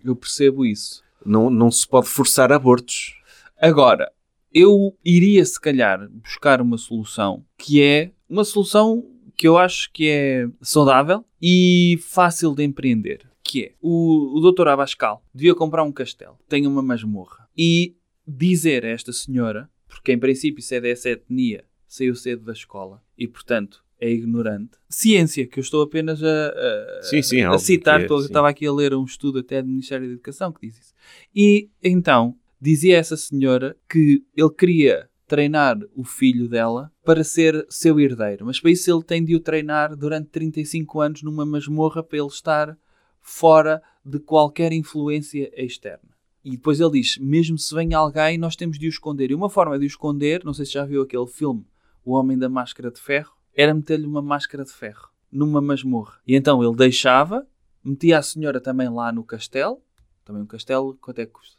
eu 0.03 0.15
percebo 0.15 0.65
isso. 0.65 1.03
Não, 1.25 1.49
não 1.49 1.69
se 1.69 1.87
pode 1.87 2.07
forçar 2.07 2.51
abortos. 2.51 3.15
Agora, 3.59 4.11
eu 4.53 4.95
iria 5.05 5.45
se 5.45 5.59
calhar 5.59 6.09
buscar 6.09 6.61
uma 6.61 6.77
solução 6.77 7.45
que 7.57 7.81
é 7.81 8.11
uma 8.29 8.43
solução 8.43 9.05
que 9.41 9.47
eu 9.47 9.57
acho 9.57 9.89
que 9.91 10.07
é 10.07 10.47
saudável 10.61 11.25
e 11.41 11.97
fácil 12.03 12.53
de 12.53 12.63
empreender. 12.63 13.27
Que 13.43 13.63
é 13.63 13.71
o, 13.81 14.37
o 14.37 14.51
Dr. 14.51 14.67
Abascal 14.67 15.25
devia 15.33 15.55
comprar 15.55 15.83
um 15.83 15.91
castelo, 15.91 16.37
tem 16.47 16.67
uma 16.67 16.83
masmorra 16.83 17.49
e 17.57 17.95
dizer 18.27 18.85
a 18.85 18.89
esta 18.89 19.11
senhora, 19.11 19.67
porque 19.89 20.11
em 20.11 20.19
princípio 20.19 20.61
se 20.61 20.75
é 20.75 20.79
dessa 20.81 21.09
etnia, 21.09 21.65
saiu 21.87 22.13
cedo 22.13 22.45
da 22.45 22.53
escola 22.53 23.01
e 23.17 23.27
portanto 23.27 23.83
é 23.99 24.11
ignorante. 24.11 24.77
Ciência, 24.87 25.47
que 25.47 25.57
eu 25.59 25.61
estou 25.63 25.81
apenas 25.81 26.21
a, 26.23 26.27
a- 26.49 27.01
Sim, 27.01 27.23
sim, 27.23 27.39
é 27.39 27.45
a 27.47 27.57
citar, 27.57 27.99
é, 27.99 28.03
estou- 28.03 28.19
estava 28.21 28.47
aqui 28.49 28.67
a 28.67 28.71
ler 28.71 28.93
um 28.93 29.03
estudo 29.05 29.39
até 29.39 29.59
do 29.63 29.67
Ministério 29.69 30.05
da 30.05 30.13
Educação 30.13 30.51
que 30.51 30.67
diz 30.67 30.77
isso. 30.77 30.93
E 31.35 31.67
então 31.83 32.35
dizia 32.61 32.95
essa 32.95 33.17
senhora 33.17 33.75
que 33.89 34.23
ele 34.37 34.49
queria 34.55 35.09
treinar 35.31 35.79
o 35.95 36.03
filho 36.03 36.49
dela 36.49 36.91
para 37.05 37.23
ser 37.23 37.65
seu 37.69 37.97
herdeiro, 37.97 38.45
mas 38.45 38.59
para 38.59 38.69
isso 38.69 38.91
ele 38.91 39.01
tem 39.01 39.23
de 39.23 39.33
o 39.33 39.39
treinar 39.39 39.95
durante 39.95 40.27
35 40.27 40.99
anos 40.99 41.23
numa 41.23 41.45
masmorra 41.45 42.03
para 42.03 42.17
ele 42.17 42.27
estar 42.27 42.77
fora 43.21 43.81
de 44.05 44.19
qualquer 44.19 44.73
influência 44.73 45.49
externa. 45.55 46.11
E 46.43 46.51
depois 46.51 46.81
ele 46.81 46.99
diz: 46.99 47.17
mesmo 47.17 47.57
se 47.57 47.73
vem 47.73 47.93
alguém, 47.93 48.37
nós 48.37 48.57
temos 48.57 48.77
de 48.77 48.87
o 48.87 48.89
esconder. 48.89 49.31
E 49.31 49.35
uma 49.35 49.49
forma 49.49 49.79
de 49.79 49.85
o 49.85 49.87
esconder, 49.87 50.43
não 50.43 50.53
sei 50.53 50.65
se 50.65 50.73
já 50.73 50.83
viu 50.83 51.01
aquele 51.01 51.27
filme, 51.27 51.65
O 52.03 52.11
Homem 52.11 52.37
da 52.37 52.49
Máscara 52.49 52.91
de 52.91 52.99
Ferro, 52.99 53.31
era 53.55 53.73
meter-lhe 53.73 54.05
uma 54.05 54.21
máscara 54.21 54.65
de 54.65 54.71
ferro 54.73 55.07
numa 55.31 55.61
masmorra. 55.61 56.19
E 56.27 56.35
então 56.35 56.61
ele 56.61 56.75
deixava, 56.75 57.47
metia 57.81 58.17
a 58.17 58.21
senhora 58.21 58.59
também 58.59 58.89
lá 58.89 59.13
no 59.13 59.23
castelo. 59.23 59.81
Também 60.23 60.43
um 60.43 60.45
castelo, 60.45 60.95
quanto 61.01 61.19
é 61.19 61.25
que 61.25 61.31
custa? 61.31 61.57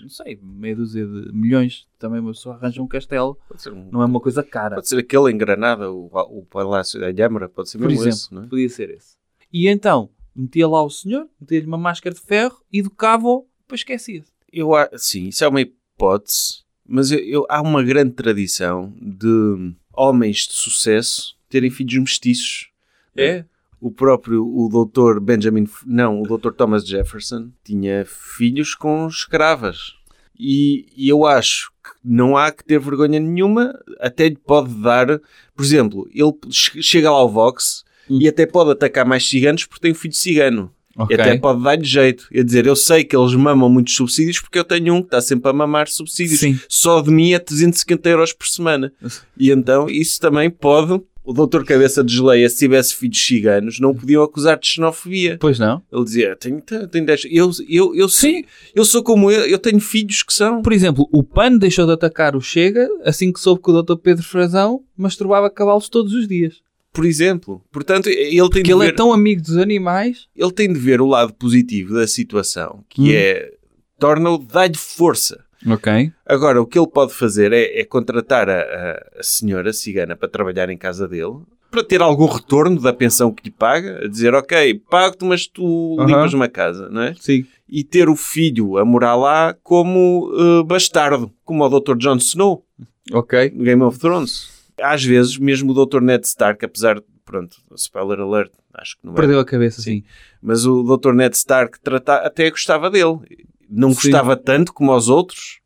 Não 0.00 0.08
sei, 0.08 0.38
meia 0.42 0.76
dúzia 0.76 1.06
de 1.06 1.32
milhões. 1.32 1.86
Também 1.98 2.20
uma 2.20 2.32
pessoa 2.32 2.54
arranja 2.56 2.80
um 2.82 2.86
castelo. 2.86 3.38
Pode 3.48 3.62
ser, 3.62 3.72
um- 3.72 3.90
Não 3.90 4.02
é 4.02 4.04
uma 4.06 4.20
coisa 4.20 4.42
cara. 4.42 4.76
pode 4.76 4.88
ser 4.88 4.98
aquele 4.98 5.30
em 5.32 5.36
Granada, 5.38 5.90
o, 5.90 6.06
o 6.12 6.44
Palácio 6.44 7.00
da 7.00 7.10
Lhâmara, 7.10 7.48
pode 7.48 7.70
ser 7.70 7.78
Por 7.78 7.88
mesmo 7.88 8.02
exemplo, 8.02 8.16
esse, 8.16 8.34
não 8.34 8.42
é? 8.44 8.46
podia 8.46 8.68
ser 8.68 8.90
esse. 8.90 9.16
E 9.52 9.66
então, 9.68 10.10
metia 10.34 10.68
lá 10.68 10.82
o 10.84 10.90
senhor, 10.90 11.28
metia-lhe 11.40 11.66
uma 11.66 11.78
máscara 11.78 12.14
de 12.14 12.20
ferro, 12.20 12.62
educava-o, 12.72 13.46
depois 13.62 13.80
esquecia-se. 13.80 14.30
Eu, 14.52 14.70
sim, 14.96 15.28
isso 15.28 15.42
é 15.44 15.48
uma 15.48 15.60
hipótese, 15.62 16.64
mas 16.86 17.10
eu, 17.10 17.18
eu- 17.18 17.46
há 17.48 17.60
uma 17.62 17.82
grande 17.82 18.12
tradição 18.12 18.94
de 19.00 19.74
homens 19.92 20.46
de 20.46 20.52
sucesso 20.52 21.36
terem 21.48 21.70
filhos 21.70 21.94
mestiços. 21.98 22.70
É? 23.16 23.44
O 23.80 23.90
próprio, 23.90 24.44
o 24.46 24.68
doutor 24.70 25.20
Benjamin, 25.20 25.66
não, 25.86 26.20
o 26.22 26.26
doutor 26.26 26.54
Thomas 26.54 26.86
Jefferson 26.86 27.50
tinha 27.64 28.04
filhos 28.06 28.74
com 28.74 29.06
escravas. 29.06 29.94
E, 30.38 30.86
e 30.96 31.08
eu 31.08 31.24
acho 31.26 31.70
que 31.82 31.90
não 32.04 32.36
há 32.36 32.50
que 32.50 32.64
ter 32.64 32.78
vergonha 32.78 33.18
nenhuma, 33.20 33.72
até 34.00 34.28
lhe 34.28 34.36
pode 34.36 34.72
dar, 34.74 35.20
por 35.54 35.64
exemplo, 35.64 36.08
ele 36.14 36.32
che- 36.50 36.82
chega 36.82 37.10
lá 37.10 37.16
ao 37.18 37.30
Vox 37.30 37.84
Hum. 38.08 38.18
e 38.20 38.28
até 38.28 38.46
pode 38.46 38.70
atacar 38.70 39.04
mais 39.04 39.28
ciganos 39.28 39.64
porque 39.64 39.80
tem 39.82 39.92
um 39.92 39.94
filho 39.94 40.14
cigano. 40.14 40.70
Ok. 40.96 41.14
E 41.16 41.20
até 41.20 41.36
pode 41.38 41.62
dar-lhe 41.62 41.84
jeito. 41.84 42.26
É 42.32 42.42
dizer, 42.42 42.66
eu 42.66 42.76
sei 42.76 43.02
que 43.04 43.14
eles 43.16 43.34
mamam 43.34 43.68
muitos 43.68 43.94
subsídios 43.96 44.38
porque 44.40 44.58
eu 44.58 44.64
tenho 44.64 44.94
um 44.94 45.00
que 45.00 45.08
está 45.08 45.20
sempre 45.20 45.50
a 45.50 45.52
mamar 45.52 45.88
subsídios. 45.88 46.40
Sim. 46.40 46.58
Só 46.68 47.00
de 47.02 47.10
mim 47.10 47.32
é 47.32 47.38
350 47.38 48.08
euros 48.08 48.32
por 48.32 48.46
semana. 48.46 48.92
E 49.36 49.50
então 49.50 49.88
isso 49.90 50.18
também 50.20 50.48
pode. 50.48 51.02
O 51.26 51.32
doutor 51.32 51.64
Cabeça 51.64 52.04
de 52.04 52.14
Geleia, 52.14 52.48
se 52.48 52.58
tivesse 52.58 52.94
filhos 52.94 53.18
ciganos, 53.26 53.80
não 53.80 53.92
podiam 53.92 54.22
acusar 54.22 54.58
de 54.58 54.66
xenofobia. 54.68 55.36
Pois 55.40 55.58
não. 55.58 55.82
Ele 55.92 56.04
dizia, 56.04 56.36
tenho, 56.36 56.60
tenho 56.62 57.04
10. 57.04 57.22
Eu, 57.30 57.50
eu, 57.68 57.94
eu, 57.96 58.08
Sim. 58.08 58.44
eu 58.74 58.84
sou 58.84 59.02
como 59.02 59.30
eu, 59.30 59.44
eu 59.46 59.58
tenho 59.58 59.80
filhos 59.80 60.22
que 60.22 60.32
são. 60.32 60.62
Por 60.62 60.72
exemplo, 60.72 61.08
o 61.12 61.24
PAN 61.24 61.58
deixou 61.58 61.84
de 61.84 61.92
atacar 61.92 62.36
o 62.36 62.40
Chega 62.40 62.88
assim 63.04 63.32
que 63.32 63.40
soube 63.40 63.60
que 63.60 63.70
o 63.70 63.82
Dr. 63.82 63.96
Pedro 63.96 64.22
Frazão 64.22 64.82
masturbava 64.96 65.50
cavalos 65.50 65.88
todos 65.88 66.12
os 66.14 66.28
dias. 66.28 66.64
Por 66.92 67.04
exemplo. 67.04 67.60
Portanto, 67.72 68.06
ele 68.08 68.30
tem, 68.30 68.38
Porque 68.48 68.62
de 68.62 68.70
ele 68.72 68.80
ver, 68.84 68.88
é 68.88 68.92
tão 68.92 69.12
amigo 69.12 69.42
dos 69.42 69.56
animais. 69.56 70.28
ele 70.36 70.52
tem 70.52 70.72
de 70.72 70.78
ver 70.78 71.00
o 71.00 71.06
lado 71.06 71.34
positivo 71.34 71.92
da 71.94 72.06
situação, 72.06 72.84
que 72.88 73.02
Hum. 73.02 73.12
é 73.12 73.50
torna-o, 73.98 74.38
dá-lhe 74.38 74.76
força. 74.76 75.44
Ok. 75.66 76.12
Agora, 76.26 76.60
o 76.60 76.66
que 76.66 76.78
ele 76.78 76.88
pode 76.88 77.14
fazer 77.14 77.52
é, 77.52 77.80
é 77.80 77.84
contratar 77.84 78.48
a, 78.50 78.60
a- 78.60 79.22
senhora 79.22 79.72
cigana 79.72 80.16
para 80.16 80.28
trabalhar 80.28 80.68
em 80.70 80.76
casa 80.76 81.06
dele, 81.08 81.38
para 81.70 81.82
ter 81.84 82.00
algum 82.02 82.26
retorno 82.26 82.80
da 82.80 82.92
pensão 82.92 83.32
que 83.32 83.44
lhe 83.44 83.50
paga, 83.50 84.04
a 84.04 84.08
dizer, 84.08 84.34
ok, 84.34 84.74
pago-te, 84.90 85.24
mas 85.24 85.46
tu 85.46 85.96
Aham. 85.98 86.06
limpas 86.06 86.32
uma 86.34 86.48
casa, 86.48 86.88
não 86.90 87.02
é? 87.02 87.14
Sim. 87.18 87.44
E 87.68 87.82
ter 87.82 88.08
o 88.08 88.16
filho 88.16 88.78
a 88.78 88.84
morar 88.84 89.16
lá 89.16 89.54
como 89.62 90.30
eh, 90.38 90.62
bastardo, 90.64 91.32
como 91.44 91.64
o 91.64 91.80
Dr. 91.80 91.96
Jon 91.98 92.16
Snow, 92.16 92.64
Ok. 93.12 93.50
no 93.54 93.64
Game 93.64 93.82
of 93.82 93.98
Thrones. 93.98 94.54
Às 94.80 95.04
vezes, 95.04 95.38
mesmo 95.38 95.72
o 95.72 95.86
Dr. 95.86 96.00
Ned 96.00 96.24
Stark, 96.26 96.64
apesar 96.64 96.96
de, 96.96 97.04
pronto, 97.24 97.56
spoiler 97.76 98.20
alert, 98.20 98.52
acho 98.74 98.96
que 98.98 99.06
não 99.06 99.14
é 99.14 99.16
Perdeu 99.16 99.40
a 99.40 99.44
cabeça, 99.44 99.80
Sim. 99.82 100.00
sim. 100.00 100.04
mas 100.42 100.64
o 100.66 100.82
Dr. 100.82 101.12
Ned 101.12 101.34
Stark 101.34 101.80
trata, 101.80 102.16
até 102.16 102.48
gostava 102.50 102.88
dele. 102.90 103.18
Não 103.68 103.90
Sim. 103.90 103.94
gostava 104.10 104.36
tanto 104.36 104.72
como 104.72 104.94
os 104.94 105.08
outros, 105.08 105.60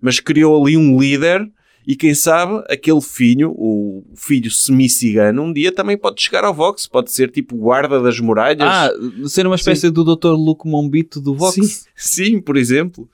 mas 0.00 0.20
criou 0.20 0.60
ali 0.60 0.76
um 0.76 0.98
líder 0.98 1.48
e 1.86 1.94
quem 1.94 2.14
sabe 2.14 2.64
aquele 2.68 3.00
filho, 3.00 3.50
o 3.50 4.02
filho 4.16 4.50
semi-cigano, 4.50 5.42
um 5.42 5.52
dia 5.52 5.70
também 5.70 5.98
pode 5.98 6.22
chegar 6.22 6.42
ao 6.42 6.54
Vox, 6.54 6.86
pode 6.86 7.12
ser 7.12 7.30
tipo 7.30 7.56
guarda 7.56 8.00
das 8.00 8.18
muralhas. 8.18 8.66
Ah, 8.66 8.90
ser 9.26 9.46
uma 9.46 9.56
espécie 9.56 9.90
do 9.90 10.02
Dr. 10.02 10.30
Luke 10.30 10.66
Mombito 10.66 11.20
do 11.20 11.34
Vox. 11.34 11.54
Sim, 11.54 11.84
sim, 11.94 12.40
por 12.40 12.56
exemplo. 12.56 13.08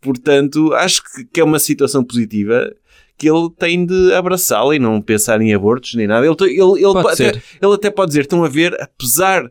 Portanto, 0.00 0.72
acho 0.74 1.02
que, 1.32 1.40
é 1.40 1.44
uma 1.44 1.58
situação 1.58 2.04
positiva 2.04 2.72
que 3.18 3.28
ele 3.28 3.50
tem 3.58 3.84
de 3.84 4.12
abraçá-la 4.14 4.74
e 4.76 4.78
não 4.78 5.00
pensar 5.00 5.40
em 5.40 5.52
abortos 5.52 5.94
nem 5.94 6.06
nada. 6.06 6.24
Ele, 6.24 6.36
ele, 6.40 6.84
ele, 6.84 6.98
até, 6.98 7.42
ele 7.60 7.74
até 7.74 7.90
pode 7.90 8.10
dizer: 8.10 8.22
estão 8.22 8.44
a 8.44 8.48
ver, 8.48 8.76
apesar 8.80 9.50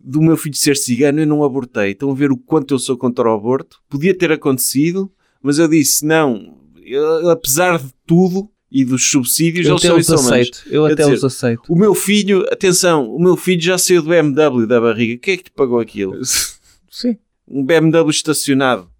do 0.00 0.22
meu 0.22 0.36
filho 0.36 0.54
ser 0.54 0.76
cigano, 0.76 1.20
eu 1.20 1.26
não 1.26 1.44
abortei. 1.44 1.90
Estão 1.90 2.10
a 2.10 2.14
ver 2.14 2.30
o 2.30 2.36
quanto 2.36 2.74
eu 2.74 2.78
sou 2.78 2.96
contra 2.96 3.28
o 3.28 3.34
aborto. 3.34 3.80
Podia 3.88 4.16
ter 4.16 4.32
acontecido, 4.32 5.10
mas 5.42 5.58
eu 5.58 5.68
disse: 5.68 6.04
não, 6.04 6.58
eu, 6.82 7.30
apesar 7.30 7.78
de 7.78 7.92
tudo 8.06 8.50
e 8.70 8.84
dos 8.84 9.10
subsídios, 9.10 9.66
Eu 9.66 9.72
eles 9.72 9.84
até 9.84 9.94
os 9.94 10.10
aceito. 10.10 10.62
Eu 10.66 10.86
Quer 10.86 10.92
até 10.92 11.02
dizer, 11.04 11.14
os 11.14 11.24
aceito. 11.24 11.62
O 11.68 11.76
meu 11.76 11.94
filho, 11.94 12.46
atenção, 12.50 13.10
o 13.14 13.18
meu 13.18 13.36
filho 13.36 13.60
já 13.60 13.78
saiu 13.78 14.02
do 14.02 14.08
BMW 14.08 14.66
da 14.66 14.80
barriga. 14.80 15.18
Quem 15.18 15.34
é 15.34 15.36
que 15.36 15.44
te 15.44 15.50
pagou 15.50 15.80
aquilo? 15.80 16.14
Sim. 16.90 17.16
um 17.46 17.64
BMW 17.64 18.10
estacionado. 18.10 18.90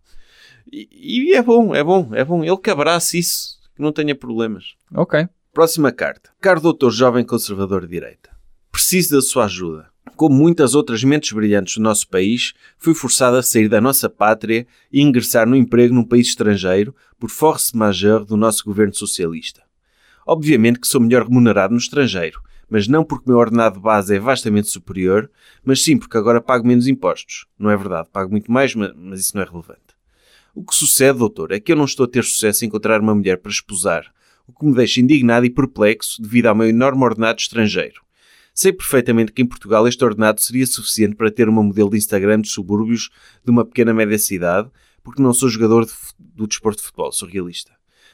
E, 0.71 1.31
e 1.31 1.35
é 1.35 1.43
bom, 1.43 1.75
é 1.75 1.83
bom, 1.83 2.11
é 2.13 2.25
bom. 2.25 2.45
Ele 2.45 2.57
que 2.57 2.71
abrace 2.71 3.19
isso, 3.19 3.59
que 3.75 3.83
não 3.83 3.93
tenha 3.93 4.15
problemas. 4.15 4.75
Ok. 4.95 5.27
Próxima 5.53 5.91
carta. 5.91 6.31
Caro 6.41 6.61
doutor 6.61 6.91
jovem 6.91 7.25
conservador 7.25 7.83
de 7.83 7.89
direita, 7.89 8.31
preciso 8.71 9.17
da 9.17 9.23
sua 9.23 9.47
ajuda. 9.47 9.89
Como 10.19 10.35
muitas 10.35 10.75
outras 10.75 11.05
mentes 11.05 11.31
brilhantes 11.31 11.77
do 11.77 11.83
nosso 11.85 12.09
país, 12.09 12.53
fui 12.77 12.93
forçado 12.93 13.37
a 13.37 13.43
sair 13.43 13.69
da 13.69 13.81
nossa 13.81 14.11
pátria 14.11 14.67
e 14.93 15.01
ingressar 15.01 15.49
no 15.49 15.55
emprego 15.55 15.95
num 15.95 16.03
país 16.03 16.27
estrangeiro 16.27 16.93
por 17.21 17.31
force 17.31 17.77
majeure 17.77 18.25
do 18.25 18.37
nosso 18.37 18.65
governo 18.65 18.93
socialista. 18.93 19.63
Obviamente 20.27 20.81
que 20.81 20.89
sou 20.89 21.01
melhor 21.01 21.23
remunerado 21.23 21.73
no 21.73 21.79
estrangeiro, 21.79 22.41
mas 22.69 22.89
não 22.89 23.05
porque 23.05 23.27
o 23.27 23.29
meu 23.29 23.39
ordenado 23.39 23.77
de 23.77 23.81
base 23.81 24.17
é 24.17 24.19
vastamente 24.19 24.69
superior, 24.69 25.31
mas 25.65 25.85
sim 25.85 25.97
porque 25.97 26.19
agora 26.19 26.41
pago 26.41 26.67
menos 26.67 26.89
impostos. 26.89 27.47
Não 27.57 27.71
é 27.71 27.77
verdade, 27.77 28.09
pago 28.13 28.33
muito 28.33 28.51
mais, 28.51 28.75
ma- 28.75 28.93
mas 28.97 29.21
isso 29.21 29.37
não 29.37 29.45
é 29.45 29.47
relevante. 29.47 29.95
O 30.53 30.65
que 30.65 30.75
sucede, 30.75 31.21
doutor, 31.21 31.53
é 31.53 31.61
que 31.61 31.71
eu 31.71 31.77
não 31.77 31.85
estou 31.85 32.03
a 32.03 32.09
ter 32.09 32.25
sucesso 32.25 32.65
em 32.65 32.67
encontrar 32.67 33.01
uma 33.01 33.15
mulher 33.15 33.39
para 33.39 33.53
esposar, 33.53 34.13
o 34.49 34.53
que 34.53 34.67
me 34.67 34.75
deixa 34.75 35.01
indignado 35.01 35.47
e 35.47 35.51
perplexo 35.51 36.21
devido 36.21 36.47
ao 36.47 36.57
meu 36.57 36.69
enorme 36.69 37.05
ordenado 37.05 37.39
estrangeiro. 37.39 38.08
Sei 38.61 38.73
perfeitamente 38.73 39.31
que 39.31 39.41
em 39.41 39.47
Portugal 39.47 39.87
este 39.87 40.05
ordenado 40.05 40.41
seria 40.41 40.67
suficiente 40.67 41.15
para 41.15 41.31
ter 41.31 41.49
uma 41.49 41.63
modelo 41.63 41.91
de 41.91 41.97
Instagram 41.97 42.41
de 42.41 42.49
subúrbios 42.49 43.09
de 43.45 43.53
uma 43.53 43.65
pequena 43.65 43.95
média 43.95 44.19
cidade, 44.19 44.69
porque 45.01 45.23
não 45.23 45.33
sou 45.33 45.49
jogador 45.49 45.87
de 45.87 45.93
do 46.19 46.45
desporto 46.45 46.81
de 46.81 46.87
futebol, 46.87 47.13
sou 47.13 47.29
realista. 47.29 47.71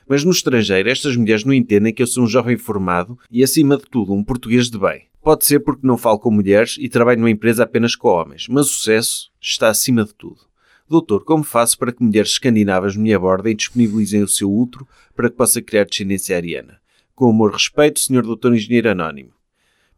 Mas 0.06 0.22
no 0.22 0.30
estrangeiro, 0.30 0.90
estas 0.90 1.16
mulheres 1.16 1.44
não 1.44 1.54
entendem 1.54 1.94
que 1.94 2.02
eu 2.02 2.06
sou 2.06 2.24
um 2.24 2.26
jovem 2.26 2.58
formado 2.58 3.18
e, 3.30 3.42
acima 3.42 3.78
de 3.78 3.84
tudo, 3.84 4.12
um 4.12 4.22
português 4.22 4.68
de 4.68 4.78
bem. 4.78 5.06
Pode 5.22 5.46
ser 5.46 5.60
porque 5.60 5.86
não 5.86 5.96
falo 5.96 6.18
com 6.18 6.30
mulheres 6.30 6.76
e 6.78 6.90
trabalho 6.90 7.20
numa 7.20 7.30
empresa 7.30 7.62
apenas 7.62 7.96
com 7.96 8.08
homens, 8.08 8.46
mas 8.46 8.66
o 8.66 8.68
sucesso 8.68 9.32
está 9.40 9.70
acima 9.70 10.04
de 10.04 10.14
tudo. 10.14 10.42
Doutor, 10.86 11.24
como 11.24 11.42
faço 11.42 11.78
para 11.78 11.90
que 11.90 12.04
mulheres 12.04 12.32
escandinavas 12.32 12.94
me 12.94 13.14
abordem 13.14 13.52
e 13.52 13.56
disponibilizem 13.56 14.22
o 14.22 14.28
seu 14.28 14.52
útero 14.52 14.86
para 15.16 15.30
que 15.30 15.36
possa 15.36 15.62
criar 15.62 15.84
descendência 15.84 16.36
ariana? 16.36 16.82
Com 17.14 17.30
amor 17.30 17.52
e 17.52 17.54
respeito, 17.54 17.98
Sr. 17.98 18.20
Doutor 18.20 18.54
Engenheiro 18.54 18.90
Anónimo. 18.90 19.32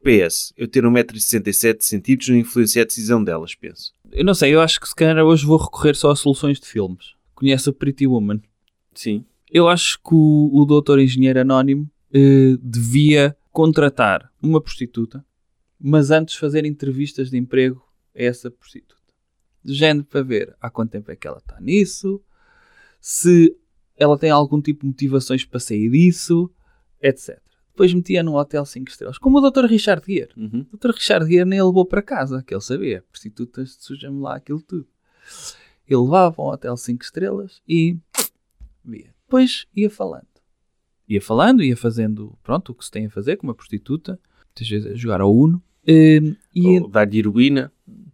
PS, 0.06 0.52
eu 0.56 0.68
ter 0.68 0.84
1,67m 0.84 2.28
não 2.28 2.36
influencia 2.36 2.82
a 2.82 2.84
decisão 2.84 3.22
delas, 3.22 3.56
penso. 3.56 3.92
Eu 4.12 4.24
não 4.24 4.34
sei, 4.34 4.54
eu 4.54 4.60
acho 4.60 4.80
que 4.80 4.88
se 4.88 4.94
calhar 4.94 5.18
hoje 5.24 5.44
vou 5.44 5.58
recorrer 5.58 5.96
só 5.96 6.12
a 6.12 6.16
soluções 6.16 6.60
de 6.60 6.66
filmes. 6.66 7.14
Conhece 7.34 7.68
a 7.68 7.72
Pretty 7.72 8.06
Woman? 8.06 8.40
Sim. 8.94 9.24
Eu 9.50 9.68
acho 9.68 9.98
que 9.98 10.14
o, 10.14 10.50
o 10.52 10.64
doutor 10.64 11.00
engenheiro 11.00 11.40
anónimo 11.40 11.90
eh, 12.14 12.56
devia 12.62 13.36
contratar 13.50 14.32
uma 14.40 14.60
prostituta, 14.60 15.24
mas 15.80 16.10
antes 16.12 16.36
fazer 16.36 16.64
entrevistas 16.64 17.30
de 17.30 17.36
emprego 17.36 17.82
a 18.14 18.22
essa 18.22 18.50
prostituta. 18.50 18.94
De 19.64 19.74
género 19.74 20.06
para 20.06 20.22
ver 20.22 20.56
há 20.60 20.70
quanto 20.70 20.92
tempo 20.92 21.10
é 21.10 21.16
que 21.16 21.26
ela 21.26 21.38
está 21.38 21.60
nisso, 21.60 22.22
se 23.00 23.56
ela 23.96 24.16
tem 24.16 24.30
algum 24.30 24.60
tipo 24.60 24.82
de 24.82 24.86
motivações 24.86 25.44
para 25.44 25.58
sair 25.58 25.90
disso, 25.90 26.50
etc. 27.02 27.40
Depois 27.76 27.92
metia 27.92 28.22
num 28.22 28.34
hotel 28.36 28.64
5 28.64 28.88
estrelas, 28.90 29.18
como 29.18 29.36
o 29.36 29.50
Dr. 29.50 29.66
Richard 29.66 30.02
Gere. 30.06 30.30
Uhum. 30.34 30.64
O 30.72 30.78
Dr. 30.78 30.92
Richard 30.92 31.30
Gere 31.30 31.44
nem 31.44 31.62
levou 31.62 31.84
para 31.84 32.00
casa, 32.00 32.42
que 32.42 32.54
ele 32.54 32.62
sabia. 32.62 33.04
Prostitutas, 33.12 33.76
suja-me 33.78 34.18
lá 34.18 34.36
aquilo 34.36 34.62
tudo. 34.62 34.86
Ele 35.86 36.00
levava 36.00 36.40
um 36.40 36.46
hotel 36.46 36.74
5 36.74 37.04
estrelas 37.04 37.60
e 37.68 37.98
via. 38.82 39.14
Depois 39.26 39.66
ia 39.76 39.90
falando. 39.90 40.26
Ia 41.06 41.20
falando, 41.20 41.62
ia 41.62 41.76
fazendo, 41.76 42.38
pronto, 42.42 42.72
o 42.72 42.74
que 42.74 42.82
se 42.82 42.90
tem 42.90 43.04
a 43.06 43.10
fazer 43.10 43.36
com 43.36 43.46
uma 43.46 43.54
prostituta. 43.54 44.18
Muitas 44.46 44.68
vezes 44.70 44.90
a 44.92 44.94
jogar 44.94 45.20
ao 45.20 45.36
Uno. 45.36 45.62
Hum, 45.86 46.34
E, 46.54 46.80
Ou 46.80 46.88
dar-lhe 46.88 47.18
heroína. 47.18 47.70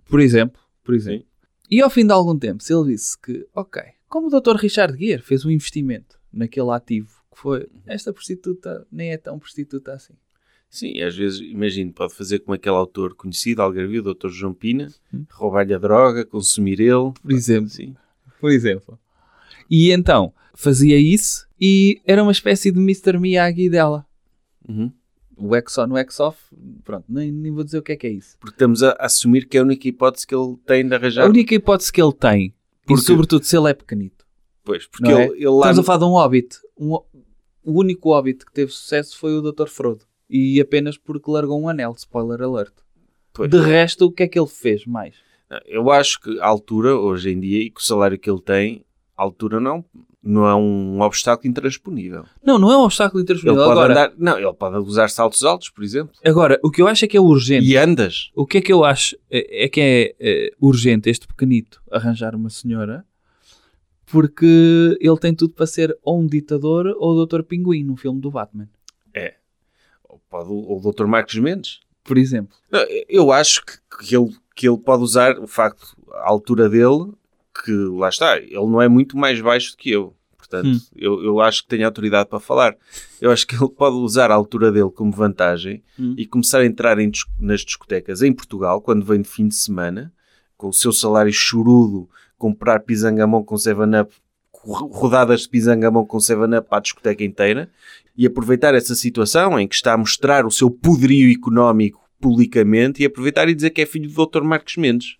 por 0.07 0.19
exemplo, 0.19 0.61
por 0.83 0.93
exemplo. 0.93 1.25
E 1.71 1.81
ao 1.81 1.89
fim 1.89 2.05
de 2.05 2.13
algum 2.13 2.37
tempo, 2.37 2.61
se 2.65 2.75
ele 2.75 2.91
disse 2.93 3.17
que, 3.17 3.47
ok, 3.55 3.81
como 4.09 4.27
o 4.27 4.41
Dr. 4.41 4.57
Richard 4.57 4.99
Gere 4.99 5.23
fez 5.23 5.45
um 5.45 5.51
investimento 5.53 6.19
naquele 6.33 6.71
ativo, 6.73 7.22
que 7.33 7.39
foi, 7.39 7.67
esta 7.87 8.13
prostituta 8.13 8.87
nem 8.93 9.11
é 9.13 9.17
tão 9.17 9.39
prostituta 9.39 9.93
assim. 9.95 10.15
Sim, 10.71 11.01
às 11.03 11.15
vezes, 11.15 11.41
imagino, 11.41 11.93
pode 11.93 12.15
fazer 12.15 12.39
como 12.39 12.55
aquele 12.55 12.77
autor 12.77 13.15
conhecido, 13.15 13.61
algarvio, 13.61 14.01
o 14.01 14.15
Dr. 14.15 14.29
João 14.29 14.55
Pina, 14.55 14.89
Hum. 15.13 15.25
roubar-lhe 15.31 15.75
a 15.75 15.79
droga, 15.79 16.25
consumir 16.25 16.81
ele. 16.81 17.13
Por 17.23 17.33
exemplo. 17.33 17.69
Sim. 17.69 17.95
por 18.41 18.51
exemplo. 18.51 18.99
E 19.71 19.91
então 19.93 20.33
fazia 20.55 20.99
isso 20.99 21.47
e 21.61 22.01
era 22.07 22.23
uma 22.23 22.33
espécie 22.33 22.71
de 22.73 22.79
Mr. 22.79 23.19
Miyagi 23.19 23.69
dela. 23.71 24.05
Uhum. 24.69 24.91
O 25.37 25.55
X-On, 25.57 25.89
o 25.93 25.97
X-Off, 25.99 26.39
pronto, 26.85 27.05
nem, 27.09 27.31
nem 27.33 27.53
vou 27.53 27.65
dizer 27.65 27.79
o 27.79 27.83
que 27.83 27.93
é 27.93 27.97
que 27.97 28.07
é 28.07 28.11
isso. 28.11 28.37
Porque 28.39 28.55
estamos 28.55 28.83
a 28.83 28.93
assumir 29.01 29.47
que 29.47 29.57
é 29.57 29.61
a 29.61 29.65
única 29.65 29.87
hipótese 29.89 30.27
que 30.27 30.35
ele 30.35 30.57
tem 30.67 30.87
de 30.87 30.95
arranjar. 30.95 31.25
A 31.25 31.29
única 31.29 31.55
hipótese 31.55 31.93
que 31.93 32.01
ele 32.03 32.13
tem, 32.13 32.55
Porque- 32.87 33.03
e 33.03 33.05
sobretudo 33.07 33.45
se 33.45 33.57
ele 33.57 33.71
é 33.71 33.75
pequenito, 33.75 34.25
Pois, 34.65 34.87
porque 34.87 35.11
é? 35.11 35.27
ele, 35.27 35.37
ele 35.37 35.47
lá. 35.49 35.71
estamos 35.71 35.79
a 35.81 35.83
falar 35.83 35.99
de 35.99 36.05
um 36.05 36.09
Hobbit. 36.13 36.57
Um, 36.83 36.95
o 37.65 37.79
único 37.79 38.13
Hobbit 38.13 38.45
que 38.45 38.53
teve 38.53 38.73
sucesso 38.73 39.17
foi 39.17 39.37
o 39.37 39.43
Dr. 39.43 39.69
Frodo. 39.69 40.05
E 40.29 40.61
apenas 40.61 40.97
porque 40.99 41.31
largou 41.31 41.61
um 41.61 41.69
anel, 41.69 41.95
spoiler 41.97 42.43
alert. 42.43 42.73
Pois. 43.33 43.51
De 43.51 43.59
resto, 43.59 44.07
o 44.07 44.13
que 44.13 44.25
é 44.25 44.29
que 44.29 44.39
ele 44.39 44.49
fez 44.49 44.85
mais? 44.87 45.15
Eu 45.67 45.91
acho 45.91 46.21
que 46.21 46.41
a 46.41 46.47
altura, 46.47 46.97
hoje 46.97 47.31
em 47.31 47.39
dia, 47.39 47.63
e 47.63 47.71
com 47.71 47.81
o 47.81 47.83
salário 47.83 48.19
que 48.19 48.31
ele 48.31 48.41
tem, 48.41 48.85
a 49.17 49.23
altura 49.23 49.61
não, 49.61 49.85
não 50.23 50.47
é 50.47 50.55
um 50.55 51.01
obstáculo 51.01 51.49
intransponível. 51.49 52.25
Não, 52.43 52.59
não 52.59 52.73
é 52.73 52.77
um 52.77 52.83
obstáculo 52.83 53.21
Ele 53.21 53.25
intransponível. 53.25 53.65
pode 53.65 53.79
Agora, 53.79 53.93
andar. 53.93 54.13
Não, 54.17 54.39
ele 54.39 54.53
pode 54.55 54.77
usar 54.79 55.09
saltos 55.09 55.45
altos, 55.45 55.69
por 55.69 55.85
exemplo. 55.85 56.15
agora, 56.25 56.59
o 56.63 56.71
que 56.71 56.81
eu 56.81 56.89
acho 56.89 57.05
é 57.05 57.09
que 57.09 57.17
é 57.17 57.21
urgente. 57.21 57.67
E 57.67 57.77
andas. 57.77 58.31
O 58.35 58.47
que 58.47 58.59
é 58.59 58.61
que 58.61 58.73
eu 58.73 58.85
acho 58.85 59.17
é, 59.31 59.65
é 59.65 59.69
que 59.69 59.81
é, 59.81 60.15
é, 60.19 60.51
urgente 60.61 61.11
este 61.11 61.27
pequenito 61.27 61.83
arranjar 61.91 62.35
uma 62.35 62.51
senhora 62.51 63.05
porque 64.13 64.97
ele 65.01 65.19
tem 65.19 65.35
tudo 65.35 65.55
para 65.55 65.67
ser 65.67 65.99
ou 66.03 66.21
um 66.21 66.27
ditador 66.27 66.87
ou 66.99 67.17
o 67.17 67.27
Dr. 67.27 67.43
Pinguim 67.43 67.83
no 67.83 67.97
filme 67.97 68.21
do 68.21 68.31
Batman, 68.31 68.69
pode, 70.31 70.51
ou 70.51 70.79
o 70.79 70.93
Dr. 70.93 71.07
Marcos 71.07 71.35
Mendes. 71.37 71.81
por 72.05 72.19
exemplo. 72.19 72.57
Eu 73.09 73.33
acho 73.33 73.65
que, 73.65 73.73
que 74.07 74.17
ele 74.17 74.31
que 74.55 74.69
ele 74.69 74.77
pode 74.79 75.03
usar 75.03 75.39
o 75.39 75.47
facto, 75.47 75.97
a 76.13 76.29
altura 76.29 76.69
dele, 76.69 77.13
que 77.65 77.73
lá 77.73 78.11
está, 78.11 78.37
ele 78.37 78.55
não 78.55 78.83
é 78.83 78.87
muito 78.89 79.17
mais 79.17 79.41
baixo 79.41 79.71
do 79.73 79.79
que 79.79 79.91
eu. 79.91 80.15
Portanto, 80.37 80.67
Hum. 80.69 80.81
eu, 80.95 81.25
eu 81.25 81.41
acho 81.41 81.63
que 81.63 81.69
tenho 81.69 81.87
autoridade 81.87 82.29
para 82.29 82.39
falar. 82.39 82.77
Eu 83.19 83.31
acho 83.31 83.47
que 83.47 83.55
ele 83.55 83.71
pode 83.71 83.97
usar 83.97 84.31
a 84.31 84.35
altura 84.35 84.71
dele 84.71 84.91
como 84.91 85.11
vantagem 85.11 85.83
Hum. 85.99 86.15
e 86.19 86.27
começar 86.27 86.61
a 86.61 86.67
entrar 86.67 86.99
em 86.99 87.11
nas 87.41 87.63
discotecas 87.63 88.21
em 88.21 88.31
Portugal, 88.35 88.83
quando 88.83 89.07
vem 89.07 89.23
de 89.23 89.29
fim 89.29 89.49
de 89.49 89.55
semana, 89.55 90.13
com 90.59 90.69
o 90.69 90.73
seu 90.73 90.93
salário 90.93 91.33
chorudo, 91.33 92.11
comprar 92.43 92.81
pisangamão 92.81 93.45
com 93.45 93.55
7-Up, 93.55 94.13
ro- 94.53 94.87
rodadas 94.89 95.43
de 95.43 95.49
pisangamão 95.49 96.05
com 96.05 96.17
7-Up 96.19 96.69
para 96.69 96.79
a 96.79 96.81
discoteca 96.81 97.23
inteira, 97.23 97.71
e 98.19 98.27
aproveitar 98.27 98.75
essa 98.75 98.97
situação 98.97 99.59
em 99.61 99.69
que 99.69 99.77
está 99.77 99.93
a 99.93 99.97
mostrar 99.97 100.45
o 100.45 100.51
seu 100.51 100.69
poderio 100.69 101.31
económico 101.33 102.01
publicamente 102.21 103.01
e 103.01 103.07
aproveitar 103.07 103.49
e 103.49 103.55
dizer 103.55 103.71
que 103.71 103.81
é 103.81 103.87
filho 103.87 104.11
do 104.11 104.27
Dr. 104.27 104.43
Marcos 104.43 104.77
Mendes. 104.77 105.17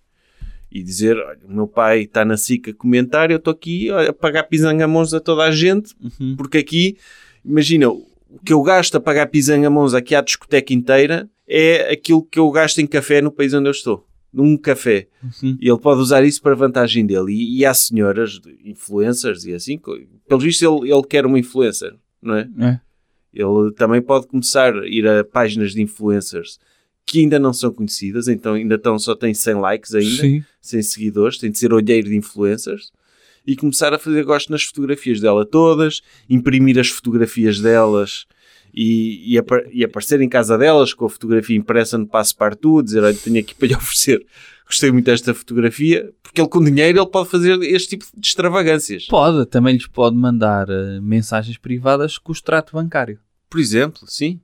E 0.71 0.83
dizer, 0.83 1.17
olha, 1.17 1.39
o 1.49 1.53
meu 1.55 1.69
pai 1.69 2.01
está 2.01 2.25
na 2.25 2.37
SIC 2.37 2.71
a 2.71 2.75
comentar, 2.75 3.31
eu 3.31 3.37
estou 3.37 3.53
aqui 3.53 3.89
olha, 3.93 4.11
a 4.11 4.13
pagar 4.13 4.43
pisangamões 4.45 5.15
a 5.15 5.21
toda 5.21 5.45
a 5.45 5.51
gente, 5.53 5.95
Uhum. 6.03 6.35
porque 6.37 6.59
aqui, 6.59 6.97
imagina, 7.45 7.89
o 7.89 8.05
que 8.45 8.53
eu 8.53 8.61
gasto 8.63 8.97
a 8.97 9.01
pagar 9.01 9.27
pisangamões 9.29 9.95
aqui 9.95 10.15
à 10.15 10.21
discoteca 10.21 10.73
inteira 10.75 11.29
é 11.47 11.93
aquilo 11.93 12.23
que 12.25 12.39
eu 12.39 12.51
gasto 12.51 12.79
em 12.81 12.87
café 12.87 13.21
no 13.21 13.31
país 13.31 13.55
onde 13.55 13.69
eu 13.69 13.73
estou. 13.73 14.07
Num 14.33 14.57
café. 14.57 15.09
E 15.61 15.69
ele 15.69 15.79
pode 15.79 16.01
usar 16.01 16.25
isso 16.25 16.41
para 16.41 16.55
vantagem 16.55 17.05
dele. 17.05 17.33
E, 17.33 17.59
e 17.59 17.67
há 17.67 17.75
senhoras, 17.75 18.41
influencers 18.65 19.45
e 19.45 19.53
assim, 19.53 19.79
pelo 20.27 20.41
visto 20.41 20.63
ele, 20.63 20.91
ele 20.93 21.03
quer 21.03 21.27
uma 21.27 21.39
influencer, 21.39 21.95
não 22.21 22.37
é? 22.37 22.49
É. 22.59 22.81
Ele 23.33 23.73
também 23.77 24.01
pode 24.01 24.27
começar 24.27 24.75
a 24.75 24.87
ir 24.87 25.07
a 25.07 25.25
páginas 25.25 25.73
de 25.73 25.83
influencers 25.83 26.59
que 27.05 27.21
ainda 27.21 27.39
não 27.39 27.53
são 27.53 27.73
conhecidas, 27.73 28.29
então 28.29 28.55
ainda 28.55 28.77
estão, 28.77 28.99
só 28.99 29.15
têm 29.15 29.35
100 29.35 29.55
likes 29.55 29.95
ainda, 29.95 30.23
Sim. 30.23 30.45
100 30.61 30.83
seguidores, 30.83 31.39
tem 31.39 31.51
de 31.51 31.59
ser 31.59 31.73
olheiro 31.73 32.09
de 32.09 32.17
influencers 32.17 32.93
e 33.47 33.57
começar 33.57 33.93
a 33.93 33.99
fazer 33.99 34.25
gosto 34.25 34.51
nas 34.51 34.63
fotografias 34.63 35.21
dela 35.21 35.45
todas, 35.45 36.01
imprimir 36.29 36.79
as 36.79 36.89
fotografias 36.89 37.61
delas 37.61 38.27
e, 38.75 39.37
e, 39.37 39.41
e 39.73 39.85
aparecer 39.85 40.21
em 40.21 40.29
casa 40.29 40.57
delas 40.59 40.95
com 40.95 41.05
a 41.07 41.11
fotografia 41.11 41.57
impressa 41.57 41.97
no 41.99 42.07
Passepartout, 42.07 42.85
dizer, 42.85 43.03
olha, 43.03 43.15
tenho 43.15 43.39
aqui 43.39 43.55
para 43.55 43.69
lhe 43.69 43.75
oferecer, 43.77 44.25
gostei 44.67 44.91
muito 44.91 45.05
desta 45.07 45.35
fotografia, 45.35 46.11
porque 46.23 46.41
ele 46.41 46.49
com 46.49 46.63
dinheiro 46.65 46.99
ele 46.99 47.07
pode 47.11 47.29
fazer 47.29 47.61
este 47.63 47.91
tipo 47.91 48.05
de 48.17 48.27
extravagâncias. 48.27 49.07
Pode, 49.07 49.47
também 49.47 49.75
lhes 49.75 49.87
pode 49.87 50.17
mandar 50.17 50.69
eh, 50.71 51.01
mensagens 51.01 51.59
privadas 51.59 52.17
com 52.19 52.33
o 52.33 52.35
extrato 52.35 52.73
bancário. 52.73 53.19
Por 53.51 53.61
exemplo, 53.61 54.01
sim. 54.07 54.41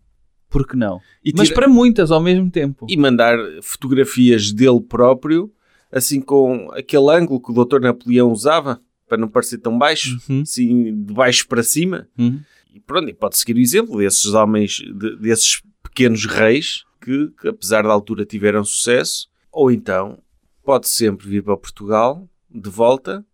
Por 0.51 0.67
que 0.67 0.77
não? 0.77 1.01
E 1.25 1.33
Mas 1.37 1.49
tira- 1.49 1.61
para 1.61 1.69
muitas 1.69 2.11
ao 2.11 2.21
mesmo 2.23 2.51
tempo. 2.51 2.87
e 2.89 2.97
mandar 2.97 3.37
fotografias 3.63 4.53
dele 4.53 4.81
próprio, 4.81 5.51
assim 5.93 6.21
com 6.21 6.71
aquele 6.73 7.11
ângulo 7.11 7.41
que 7.41 7.51
o 7.51 7.65
Dr. 7.65 7.81
Napoleão 7.81 8.31
usava, 8.31 8.81
para 9.09 9.17
não 9.19 9.29
parecer 9.29 9.59
tão 9.59 9.79
baixo, 9.79 10.19
Uhum. 10.29 10.43
assim, 10.43 10.85
de 11.05 11.15
baixo 11.15 11.47
para 11.49 11.63
cima. 11.63 12.07
Uhum. 12.19 12.41
E 12.73 12.81
pronto, 12.81 13.09
e 13.09 13.15
pode 13.15 13.37
seguir 13.39 13.55
o 13.55 13.59
exemplo 13.61 13.99
desses 13.99 14.27
homens, 14.35 14.77
de- 14.79 15.17
desses 15.17 15.61
pequenos 15.83 16.25
reis, 16.27 16.85
que, 17.01 17.29
que 17.41 17.49
apesar 17.49 17.83
da 17.83 17.91
altura 17.93 18.25
tiveram 18.25 18.65
sucesso, 18.65 19.29
ou 19.51 19.71
então 19.71 20.19
pode 20.65 20.89
sempre 20.89 21.29
vir 21.29 21.43
para 21.43 21.57
Portugal, 21.57 22.29
de 22.51 22.69
volta, 22.71 23.25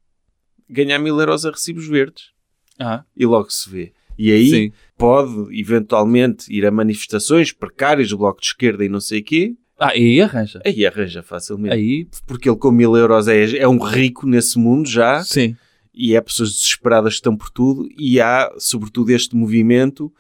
ganhar 0.69 0.99
mil 0.99 1.19
euros 1.19 1.45
a 1.45 1.51
recibos 1.51 1.87
verdes. 1.87 2.31
Ah, 2.79 3.05
E 3.17 3.25
logo 3.27 3.51
se 3.51 3.69
vê. 3.69 3.93
E 4.17 4.31
aí 4.31 4.49
sim. 4.51 4.73
pode, 4.97 5.33
eventualmente, 5.59 6.47
ir 6.53 6.65
a 6.65 6.71
manifestações 6.71 7.53
precárias 7.53 8.09
do 8.11 8.19
Bloco 8.19 8.41
de 8.41 8.47
Esquerda 8.47 8.85
e 8.85 8.89
não 8.89 9.01
sei 9.01 9.21
o 9.21 9.25
quê, 9.25 9.55
Ah, 9.79 9.97
e 9.97 10.03
aí 10.05 10.21
arranja. 10.21 10.61
aí 10.65 10.87
arranja 10.87 11.23
facilmente. 11.23 11.75
Aí, 11.75 12.07
Porque 12.27 12.49
ele 12.49 12.57
com 12.57 12.71
mil 12.71 12.97
euros 12.97 13.27
é, 13.27 13.57
é 13.57 13.67
um 13.69 13.79
rico 13.83 14.27
nesse 14.27 14.57
mundo 14.59 14.89
já, 14.89 15.23
sim. 15.25 15.57
E 15.95 16.15
é 16.17 16.21
pessoas 16.21 16.53
desesperadas 16.53 17.15
que 17.15 17.19
estão 17.19 17.37
por 17.37 17.51
tudo, 17.51 17.89
e 17.97 18.21
há, 18.21 18.53
sobretudo, 18.59 19.11
este 19.11 19.37
movimento 19.37 20.13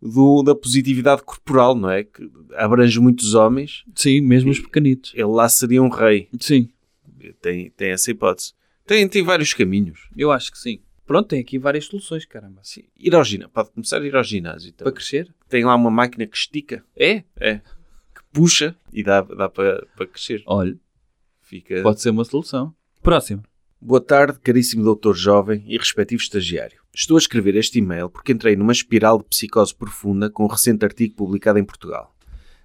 do, 0.00 0.42
da 0.42 0.54
positividade 0.54 1.22
corporal, 1.22 1.74
não 1.74 1.88
é? 1.90 2.04
Que 2.04 2.30
abrange 2.56 2.98
muitos 3.00 3.34
homens. 3.34 3.84
Sim, 3.94 4.20
mesmo 4.20 4.50
os 4.50 4.58
pequenitos. 4.60 5.12
Ele 5.14 5.24
lá 5.24 5.48
seria 5.48 5.82
um 5.82 5.88
rei. 5.88 6.28
Sim, 6.40 6.68
Tem, 7.40 7.70
tem 7.70 7.90
essa 7.90 8.10
hipótese. 8.10 8.52
Tem, 8.84 9.08
tem 9.08 9.22
vários 9.22 9.54
caminhos. 9.54 10.08
eu 10.16 10.30
acho 10.32 10.50
que 10.50 10.58
sim. 10.58 10.80
Pronto, 11.06 11.28
tem 11.28 11.40
aqui 11.40 11.58
várias 11.58 11.84
soluções, 11.86 12.24
caramba. 12.24 12.60
Sim, 12.62 12.84
ir 12.98 13.14
ao 13.14 13.24
ginásio. 13.24 13.52
Pode 13.52 13.70
começar 13.70 14.00
a 14.00 14.06
ir 14.06 14.14
ao 14.16 14.24
ginásio. 14.24 14.70
Então. 14.70 14.84
Para 14.84 14.92
crescer? 14.92 15.32
Tem 15.48 15.64
lá 15.64 15.74
uma 15.74 15.90
máquina 15.90 16.26
que 16.26 16.36
estica, 16.36 16.84
É? 16.96 17.22
é, 17.38 17.56
que 17.58 18.22
puxa 18.32 18.74
e 18.92 19.02
dá, 19.02 19.20
dá 19.20 19.48
para, 19.48 19.86
para 19.96 20.06
crescer. 20.06 20.42
Olha, 20.46 20.76
Fica... 21.40 21.82
pode 21.82 22.00
ser 22.00 22.10
uma 22.10 22.24
solução. 22.24 22.74
Próximo. 23.02 23.42
Boa 23.84 24.00
tarde, 24.00 24.38
caríssimo 24.38 24.84
doutor 24.84 25.16
jovem 25.16 25.64
e 25.66 25.76
respectivo 25.76 26.22
estagiário. 26.22 26.80
Estou 26.94 27.16
a 27.16 27.18
escrever 27.18 27.56
este 27.56 27.80
e-mail 27.80 28.08
porque 28.08 28.30
entrei 28.30 28.54
numa 28.54 28.70
espiral 28.70 29.18
de 29.18 29.24
psicose 29.24 29.74
profunda 29.74 30.30
com 30.30 30.44
um 30.44 30.46
recente 30.46 30.84
artigo 30.84 31.16
publicado 31.16 31.58
em 31.58 31.64
Portugal. 31.64 32.14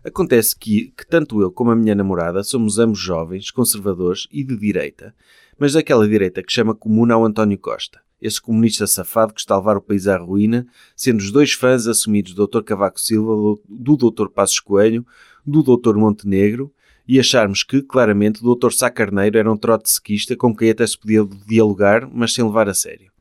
Acontece 0.06 0.56
que, 0.56 0.94
que 0.96 1.08
tanto 1.08 1.42
eu 1.42 1.52
como 1.52 1.72
a 1.72 1.76
minha 1.76 1.96
namorada 1.96 2.44
somos 2.44 2.78
ambos 2.78 3.00
jovens, 3.00 3.50
conservadores 3.50 4.28
e 4.32 4.44
de 4.44 4.56
direita, 4.56 5.12
mas 5.58 5.74
daquela 5.74 6.08
direita 6.08 6.44
que 6.44 6.54
chama 6.54 6.76
comuna 6.76 7.16
ao 7.16 7.26
António 7.26 7.58
Costa, 7.58 8.00
esse 8.22 8.40
comunista 8.40 8.86
safado 8.86 9.34
que 9.34 9.40
está 9.40 9.56
a 9.56 9.58
levar 9.58 9.78
o 9.78 9.82
país 9.82 10.08
à 10.08 10.18
ruína, 10.18 10.68
sendo 10.96 11.18
os 11.18 11.32
dois 11.32 11.52
fãs 11.52 11.88
assumidos 11.88 12.36
do 12.36 12.46
Dr. 12.46 12.62
Cavaco 12.62 13.02
Silva, 13.02 13.60
do, 13.68 13.98
Dr. 13.98 14.28
Passos 14.28 14.60
Coelho, 14.60 15.04
do 15.44 15.64
Dr. 15.64 15.96
Montenegro, 15.96 16.72
e 17.08 17.20
acharmos 17.20 17.64
que, 17.64 17.82
claramente, 17.82 18.46
o 18.46 18.56
Dr. 18.56 18.72
Sá 18.72 18.90
Carneiro 18.90 19.38
era 19.38 19.52
um 19.52 19.58
trotsequista 19.58 20.36
com 20.36 20.56
quem 20.56 20.70
até 20.70 20.86
se 20.86 20.98
podia 20.98 21.26
dialogar, 21.48 22.08
mas 22.12 22.34
sem 22.34 22.44
levar 22.44 22.68
a 22.68 22.74
sério. 22.74 23.12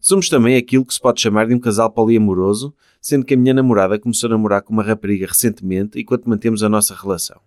Somos 0.00 0.28
também 0.28 0.56
aquilo 0.56 0.84
que 0.84 0.94
se 0.94 1.00
pode 1.00 1.20
chamar 1.20 1.46
de 1.46 1.54
um 1.54 1.60
casal 1.60 1.90
poliamoroso, 1.90 2.74
sendo 3.00 3.24
que 3.24 3.34
a 3.34 3.36
minha 3.36 3.54
namorada 3.54 3.98
começou 3.98 4.28
a 4.28 4.30
namorar 4.30 4.62
com 4.62 4.72
uma 4.72 4.82
rapariga 4.82 5.26
recentemente 5.26 6.00
enquanto 6.00 6.28
mantemos 6.28 6.62
a 6.62 6.68
nossa 6.68 6.94
relação. 6.94 7.40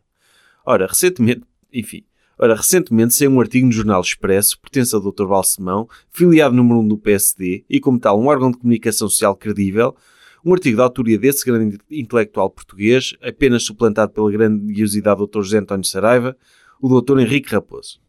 Ora, 0.65 0.87
recentemente, 0.87 1.43
enfim, 1.71 2.03
ora, 2.37 2.55
recentemente 2.55 3.13
saiu 3.13 3.31
um 3.31 3.39
artigo 3.39 3.65
no 3.65 3.71
Jornal 3.71 4.01
Expresso, 4.01 4.59
pertence 4.59 4.95
ao 4.95 5.01
Dr. 5.01 5.25
Balsemão, 5.25 5.87
filiado 6.11 6.55
número 6.55 6.79
1 6.79 6.87
do 6.87 6.97
PSD 6.97 7.65
e, 7.69 7.79
como 7.79 7.99
tal, 7.99 8.19
um 8.19 8.27
órgão 8.27 8.51
de 8.51 8.57
comunicação 8.57 9.07
social 9.09 9.35
credível, 9.35 9.95
um 10.45 10.53
artigo 10.53 10.77
da 10.77 10.83
autoria 10.83 11.17
desse 11.17 11.43
grande 11.43 11.79
intelectual 11.89 12.49
português, 12.51 13.15
apenas 13.21 13.63
suplantado 13.63 14.13
pela 14.13 14.31
grandiosidade 14.31 15.17
do 15.17 15.25
Dr. 15.27 15.41
José 15.41 15.57
António 15.57 15.83
Saraiva, 15.85 16.37
o 16.79 17.01
Dr. 17.01 17.19
Henrique 17.19 17.51
Raposo. 17.51 17.99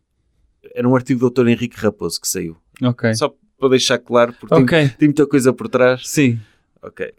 Era 0.75 0.87
um 0.87 0.95
artigo 0.95 1.19
do 1.21 1.31
Dr. 1.31 1.49
Henrique 1.49 1.79
Raposo 1.79 2.21
que 2.21 2.29
saiu. 2.29 2.57
Ok. 2.83 3.15
Só 3.15 3.35
para 3.59 3.71
deixar 3.71 3.99
claro, 3.99 4.35
porque 4.39 4.55
tem, 4.55 4.65
Ok. 4.65 4.89
tem 4.99 5.09
muita 5.09 5.27
coisa 5.27 5.53
por 5.53 5.69
trás. 5.69 6.07
Sim. 6.07 6.39
Ok. 6.83 7.11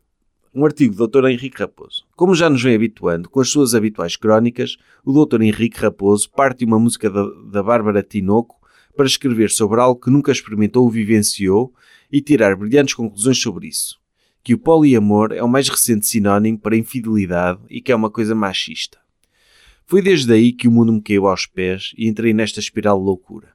Um 0.54 0.64
artigo 0.66 0.96
do 0.96 1.08
Dr. 1.08 1.26
Henrique 1.28 1.60
Raposo. 1.60 2.06
Como 2.16 2.36
já 2.36 2.50
nos 2.50 2.62
vem 2.62 2.76
habituando, 2.76 3.30
com 3.30 3.40
as 3.40 3.50
suas 3.50 3.74
habituais 3.74 4.16
crónicas, 4.16 4.78
o 5.04 5.26
Dr. 5.26 5.42
Henrique 5.42 5.80
Raposo 5.80 6.30
parte 6.30 6.60
de 6.60 6.66
uma 6.66 6.80
música 6.80 7.10
da, 7.10 7.26
da 7.52 7.64
Bárbara 7.64 8.04
Tinoco 8.04 8.56
para 8.96 9.06
escrever 9.08 9.50
sobre 9.50 9.80
algo 9.80 10.00
que 10.00 10.12
nunca 10.12 10.32
experimentou 10.32 10.84
ou 10.84 10.90
vivenciou 10.92 11.74
e 12.12 12.22
tirar 12.22 12.56
brilhantes 12.56 12.94
conclusões 12.94 13.40
sobre 13.40 13.68
isso. 13.68 14.00
Que 14.48 14.54
o 14.54 14.58
poliamor 14.58 15.34
é 15.34 15.44
o 15.44 15.50
mais 15.50 15.68
recente 15.68 16.08
sinónimo 16.08 16.58
para 16.58 16.78
infidelidade 16.78 17.60
e 17.70 17.82
que 17.82 17.92
é 17.92 17.96
uma 17.98 18.10
coisa 18.10 18.34
machista. 18.34 18.98
Foi 19.86 20.02
desde 20.02 20.32
aí 20.32 20.54
que 20.54 20.70
o 20.70 20.72
mundo 20.72 20.94
me 20.94 21.02
caiu 21.02 21.28
aos 21.28 21.46
pés 21.46 21.92
e 21.98 22.08
entrei 22.08 22.34
nesta 22.34 22.62
espiral 22.62 22.98
de 22.98 23.04
loucura. 23.04 23.50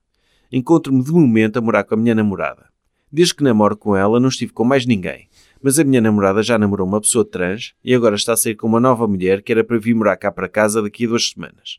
Encontro-me 0.52 1.02
de 1.02 1.10
momento 1.10 1.56
a 1.56 1.62
morar 1.62 1.84
com 1.84 1.94
a 1.94 1.96
minha 1.96 2.14
namorada. 2.14 2.66
Desde 3.10 3.34
que 3.34 3.42
namoro 3.42 3.74
com 3.74 3.96
ela, 3.96 4.20
não 4.20 4.28
estive 4.28 4.52
com 4.52 4.64
mais 4.64 4.84
ninguém. 4.84 5.30
Mas 5.62 5.78
a 5.78 5.84
minha 5.84 6.02
namorada 6.02 6.42
já 6.42 6.58
namorou 6.58 6.86
uma 6.86 7.00
pessoa 7.00 7.24
trans 7.24 7.72
e 7.82 7.94
agora 7.94 8.14
está 8.14 8.34
a 8.34 8.36
sair 8.36 8.56
com 8.56 8.66
uma 8.66 8.78
nova 8.78 9.08
mulher 9.08 9.40
que 9.40 9.50
era 9.50 9.64
para 9.64 9.78
vir 9.78 9.94
morar 9.94 10.18
cá 10.18 10.30
para 10.30 10.46
casa 10.46 10.82
daqui 10.82 11.06
a 11.06 11.08
duas 11.08 11.30
semanas. 11.30 11.78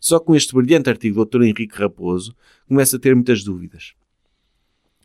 Só 0.00 0.18
com 0.18 0.34
este 0.34 0.52
brilhante 0.52 0.90
artigo 0.90 1.24
do 1.24 1.38
Dr. 1.38 1.44
Henrique 1.44 1.78
Raposo, 1.78 2.34
começo 2.66 2.96
a 2.96 2.98
ter 2.98 3.14
muitas 3.14 3.44
dúvidas. 3.44 3.94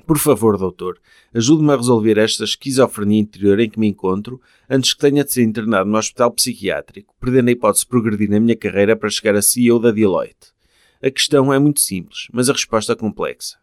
Por 0.05 0.19
favor, 0.19 0.58
doutor, 0.58 0.99
ajude-me 1.34 1.71
a 1.71 1.75
resolver 1.75 2.17
esta 2.17 2.43
esquizofrenia 2.43 3.19
interior 3.19 3.60
em 3.60 3.69
que 3.69 3.79
me 3.79 3.88
encontro 3.88 4.39
antes 4.69 4.93
que 4.93 4.99
tenha 4.99 5.23
de 5.23 5.34
ser 5.34 5.43
internado 5.43 5.89
no 5.89 5.97
hospital 5.97 6.31
psiquiátrico, 6.31 7.15
perdendo 7.19 7.49
a 7.49 7.51
hipótese 7.51 7.86
de 7.86 7.89
progredir 7.89 8.29
na 8.29 8.39
minha 8.39 8.55
carreira 8.55 8.95
para 8.95 9.10
chegar 9.10 9.36
a 9.36 9.41
CEO 9.41 9.79
da 9.79 9.91
Deloitte. 9.91 10.53
A 11.01 11.10
questão 11.10 11.51
é 11.51 11.58
muito 11.58 11.81
simples, 11.81 12.27
mas 12.31 12.49
a 12.49 12.53
resposta 12.53 12.93
é 12.93 12.95
complexa. 12.95 13.58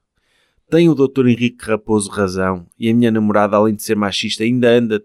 Tem 0.69 0.89
o 0.89 0.95
Dr. 0.95 1.27
Henrique 1.27 1.65
Raposo 1.65 2.11
razão 2.11 2.67
e 2.79 2.89
a 2.89 2.95
minha 2.95 3.11
namorada, 3.11 3.57
além 3.57 3.75
de 3.75 3.83
ser 3.83 3.95
machista, 3.95 4.43
ainda 4.43 4.71
anda, 4.71 5.05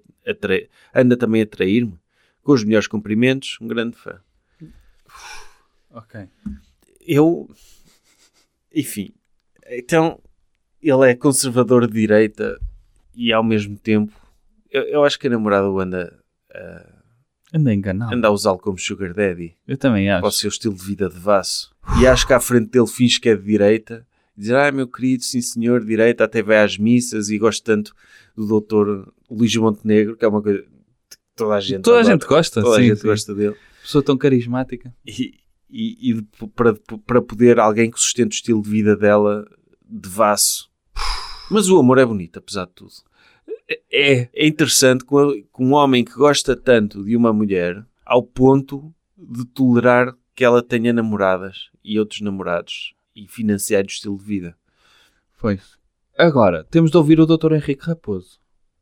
anda 0.96 1.18
também 1.18 1.42
a 1.42 1.46
trair-me? 1.46 2.00
Com 2.42 2.54
os 2.54 2.64
melhores 2.64 2.88
cumprimentos, 2.88 3.58
um 3.60 3.68
grande 3.68 3.98
fã. 3.98 4.22
Ok. 5.92 6.30
Eu. 7.02 7.50
Enfim. 8.74 9.14
Então, 9.70 10.22
ele 10.90 11.12
é 11.12 11.16
conservador 11.16 11.88
de 11.88 11.94
direita 11.94 12.60
e 13.16 13.32
ao 13.34 13.44
mesmo 13.44 13.78
tempo. 13.78 14.14
Eu, 14.72 14.84
eu 14.84 15.04
acho 15.04 15.18
que 15.20 15.28
a 15.28 15.30
namorada 15.30 15.70
o 15.70 15.80
anda 15.80 16.18
a, 16.54 16.98
Anda 17.54 17.74
enganado. 17.74 18.14
anda 18.14 18.28
a 18.28 18.32
usá-lo 18.32 18.60
como 18.60 18.78
sugar 18.78 19.14
daddy, 19.14 19.56
Eu 19.68 19.78
também 19.78 20.10
acho. 20.10 20.20
para 20.22 20.28
o 20.28 20.32
seu 20.32 20.50
estilo 20.50 20.76
de 20.76 20.84
vida 20.84 21.10
de 21.10 21.18
vaso. 21.18 21.72
E 22.02 22.06
acho 22.06 22.28
que 22.28 22.34
à 22.34 22.40
frente 22.42 22.70
dele 22.70 22.88
finge 22.88 23.20
que 23.22 23.30
é 23.30 23.36
de 23.36 23.44
direita, 23.44 24.06
e 24.38 24.42
dizer, 24.42 24.56
ah, 24.58 24.72
meu 24.72 24.86
querido, 24.88 25.24
sim 25.24 25.42
senhor, 25.42 25.84
direita, 25.84 26.26
até 26.26 26.44
vai 26.44 26.62
às 26.62 26.78
missas 26.78 27.30
e 27.30 27.38
gosto 27.38 27.64
tanto 27.64 27.94
do 28.36 28.46
doutor 28.46 29.12
Luís 29.32 29.56
Montenegro, 29.56 30.18
que 30.18 30.26
é 30.26 30.28
uma 30.28 30.42
coisa 30.42 30.62
que 30.62 31.18
toda 31.36 31.56
a 31.56 31.60
gente 31.62 31.82
Toda 31.84 31.98
a 31.98 32.00
adora. 32.02 32.14
gente 32.16 32.28
gosta. 32.28 32.62
Toda 32.62 32.76
sim, 32.76 32.82
a 32.82 32.88
gente 32.90 33.00
sim. 33.02 33.08
gosta 33.08 33.34
dele. 33.34 33.56
Pessoa 33.82 34.04
tão 34.04 34.18
carismática. 34.18 34.94
E, 35.06 35.34
e, 35.70 36.12
e 36.12 36.22
para, 36.54 36.74
para 37.06 37.22
poder 37.22 37.60
alguém 37.60 37.90
que 37.90 38.00
sustente 38.00 38.36
o 38.36 38.38
estilo 38.38 38.62
de 38.62 38.70
vida 38.70 38.96
dela 38.96 39.48
de 39.90 40.10
vaso. 40.10 40.67
Mas 41.50 41.70
o 41.70 41.80
amor 41.80 41.98
é 41.98 42.06
bonito, 42.06 42.40
apesar 42.40 42.66
de 42.66 42.74
tudo. 42.74 42.92
É. 43.92 44.30
É 44.34 44.48
interessante 44.48 45.06
que 45.06 45.14
um- 45.60 45.74
homem 45.74 46.04
que 46.04 46.14
gosta 46.14 46.56
tanto 46.56 47.04
de 47.04 47.16
uma 47.16 47.32
mulher 47.34 47.86
ao 48.06 48.22
ponto 48.24 48.94
de 49.18 49.46
tolerar 49.46 50.16
que 50.36 50.44
ela 50.44 50.62
tenha 50.62 50.94
namoradas 50.94 51.70
e 51.84 52.00
outros 52.00 52.22
namorados 52.22 52.94
e 53.16 53.28
financiar 53.28 53.84
o 53.84 53.88
estilo 53.88 54.18
de 54.18 54.24
vida. 54.24 54.56
Foi. 55.34 55.60
Agora, 56.18 56.64
temos 56.66 56.92
de 56.92 56.98
ouvir 56.98 57.20
o 57.20 57.26
Dr. 57.26 57.54
Henrique 57.54 57.86
Raposo, 57.86 58.40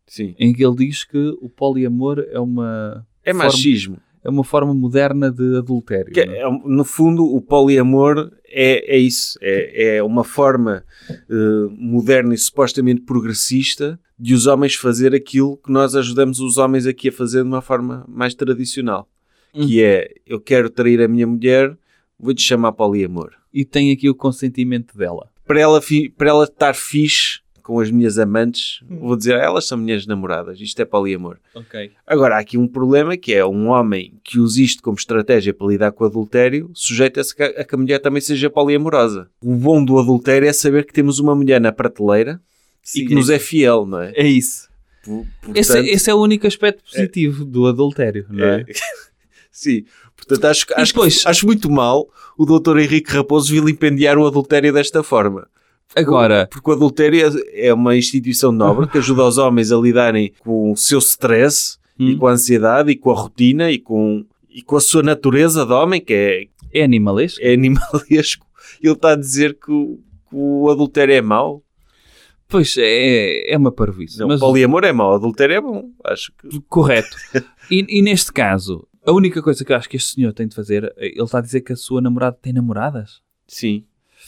Sim. 0.07 0.35
em 0.37 0.53
que 0.53 0.63
ele 0.65 0.75
diz 0.75 1.03
que 1.03 1.35
o 1.41 1.49
poliamor 1.49 2.19
é 2.29 2.39
uma, 2.39 3.05
É 3.23 3.31
forma, 3.33 3.45
machismo. 3.45 3.97
É 4.25 4.29
uma 4.29 4.43
forma 4.43 4.73
moderna 4.73 5.31
de 5.31 5.55
adultério. 5.55 6.11
Que 6.11 6.21
é? 6.21 6.41
é, 6.41 6.49
no 6.49 6.83
fundo, 6.83 7.23
o 7.23 7.39
poliamor 7.39 8.31
é, 8.47 8.95
é 8.95 8.97
isso. 8.97 9.37
É, 9.39 9.97
é 9.97 10.03
uma 10.03 10.23
forma 10.23 10.83
eh, 11.11 11.67
moderna 11.69 12.33
e 12.33 12.37
supostamente 12.37 13.01
progressista 13.01 13.99
de 14.17 14.33
os 14.33 14.47
homens 14.47 14.73
fazer 14.73 15.13
aquilo 15.13 15.57
que 15.57 15.71
nós 15.71 15.95
ajudamos 15.95 16.39
os 16.39 16.57
homens 16.57 16.87
aqui 16.87 17.09
a 17.09 17.11
fazer 17.11 17.43
de 17.43 17.47
uma 17.47 17.61
forma 17.61 18.03
mais 18.07 18.33
tradicional. 18.33 19.07
Hum. 19.53 19.67
Que 19.67 19.83
é, 19.83 20.09
eu 20.25 20.41
quero 20.41 20.71
trair 20.71 20.99
a 21.01 21.07
minha 21.07 21.27
mulher, 21.27 21.77
vou-te 22.19 22.41
chamar 22.41 22.71
poliamor. 22.71 23.31
E 23.53 23.63
tem 23.63 23.91
aqui 23.91 24.09
o 24.09 24.15
consentimento 24.15 24.97
dela. 24.97 25.29
Para 25.45 25.59
ela, 25.59 25.79
para 26.17 26.29
ela 26.29 26.45
estar 26.45 26.73
fixe 26.73 27.41
com 27.65 27.79
as 27.79 27.89
minhas 27.89 28.19
amantes, 28.19 28.79
Hum. 28.87 28.99
vou 28.99 29.15
dizer, 29.17 29.33
"Ah, 29.33 29.43
elas 29.43 29.65
são 29.67 29.75
minhas 29.75 30.05
namoradas. 30.05 30.61
Isto 30.61 30.79
é 30.83 30.85
poliamor. 30.85 31.37
Ok. 31.55 31.91
Agora, 32.05 32.35
há 32.35 32.39
aqui 32.39 32.59
um 32.59 32.67
problema 32.67 33.17
que 33.17 33.33
é 33.33 33.43
um 33.43 33.69
homem 33.69 34.13
que 34.23 34.37
usa 34.37 34.61
isto 34.61 34.83
como 34.83 34.95
estratégia 34.97 35.51
para 35.51 35.65
lidar 35.65 35.91
com 35.91 36.03
o 36.03 36.07
adultério, 36.07 36.69
sujeita-se 36.75 37.33
a 37.41 37.63
que 37.63 37.73
a 37.73 37.77
mulher 37.77 37.97
também 37.97 38.21
seja 38.21 38.51
poliamorosa. 38.51 39.27
O 39.41 39.55
bom 39.55 39.83
do 39.83 39.97
adultério 39.97 40.47
é 40.47 40.53
saber 40.53 40.85
que 40.85 40.93
temos 40.93 41.17
uma 41.17 41.33
mulher 41.33 41.59
na 41.59 41.71
prateleira 41.71 42.39
e 42.95 43.03
que 43.07 43.15
nos 43.15 43.31
é 43.31 43.39
fiel, 43.39 43.87
não 43.87 43.99
é? 43.99 44.11
É 44.15 44.27
isso. 44.27 44.69
Por- 45.03 45.25
Esse, 45.55 45.71
portanto, 45.73 45.87
esse 45.89 46.09
é 46.11 46.13
o 46.13 46.21
único 46.21 46.45
aspecto 46.45 46.83
positivo 46.83 47.43
do 47.45 47.65
adultério, 47.65 48.27
não 48.29 48.45
é? 48.45 48.61
é- 48.61 48.65
Sim. 49.51 49.85
Portanto, 50.15 50.45
acho, 50.45 50.65
acho, 50.75 50.93
depois- 50.93 51.23
acho 51.25 51.45
muito 51.45 51.69
mal 51.69 52.07
o 52.37 52.45
doutor 52.45 52.79
Henrique 52.79 53.11
Raposo 53.11 53.51
vilipendiar 53.51 54.17
o 54.17 54.25
adultério 54.27 54.71
desta 54.71 55.01
forma. 55.03 55.47
Agora, 55.95 56.47
Porque 56.51 56.69
o 56.69 56.73
adultério 56.73 57.19
é- 57.53 57.67
é 57.67 57.73
uma 57.73 57.95
instituição 57.95 58.51
nobre 58.51 58.87
que 58.87 58.97
ajuda 58.97 59.23
os 59.23 59.37
homens 59.37 59.71
a 59.71 59.77
lidarem 59.77 60.31
com 60.39 60.71
o 60.71 60.75
seu 60.77 60.99
stress 60.99 61.77
e 61.97 62.13
Hum. 62.13 62.17
com 62.17 62.27
a 62.27 62.31
ansiedade 62.31 62.91
e 62.91 62.95
com 62.95 63.11
a 63.11 63.15
rotina 63.15 63.71
e 63.71 63.79
com, 63.79 64.25
e 64.49 64.61
com 64.61 64.75
a 64.75 64.81
sua 64.81 65.01
natureza 65.03 65.65
de 65.65 65.71
homem, 65.71 66.01
que 66.01 66.13
é, 66.13 66.79
é 66.81 66.83
animalesco? 66.83 67.39
é 67.41 67.53
animalesco. 67.53 68.45
Ele 68.81 68.93
está 68.93 69.11
a 69.11 69.15
dizer 69.15 69.53
que 69.57 69.71
o, 69.71 69.99
que 70.29 70.35
o 70.35 70.69
adultério 70.69 71.13
é 71.13 71.21
mau. 71.21 71.63
Pois, 72.47 72.75
é, 72.77 73.51
é 73.53 73.57
uma 73.57 73.71
parvoíce. 73.71 74.19
Não, 74.19 74.27
mas 74.27 74.39
poliamor 74.39 74.83
é 74.83 74.91
mau, 74.91 75.13
adultério 75.15 75.55
é 75.55 75.61
bom. 75.61 75.89
Acho 76.03 76.31
que 76.37 76.59
Correto. 76.69 77.15
E, 77.71 77.85
e 77.87 78.01
neste 78.01 78.31
caso, 78.33 78.87
a 79.05 79.11
única 79.11 79.41
coisa 79.41 79.63
que 79.65 79.71
eu 79.71 79.75
acho 79.77 79.89
que 79.89 79.97
este 79.97 80.13
senhor 80.15 80.33
tem 80.33 80.47
de 80.47 80.55
fazer, 80.55 80.93
ele 80.97 81.21
está 81.23 81.39
a 81.39 81.41
dizer 81.41 81.61
que 81.61 81.73
a 81.73 81.75
sua 81.75 82.01
namorada 82.01 82.37
tem 82.41 82.51
namoradas? 82.53 83.21
sim. 83.47 83.85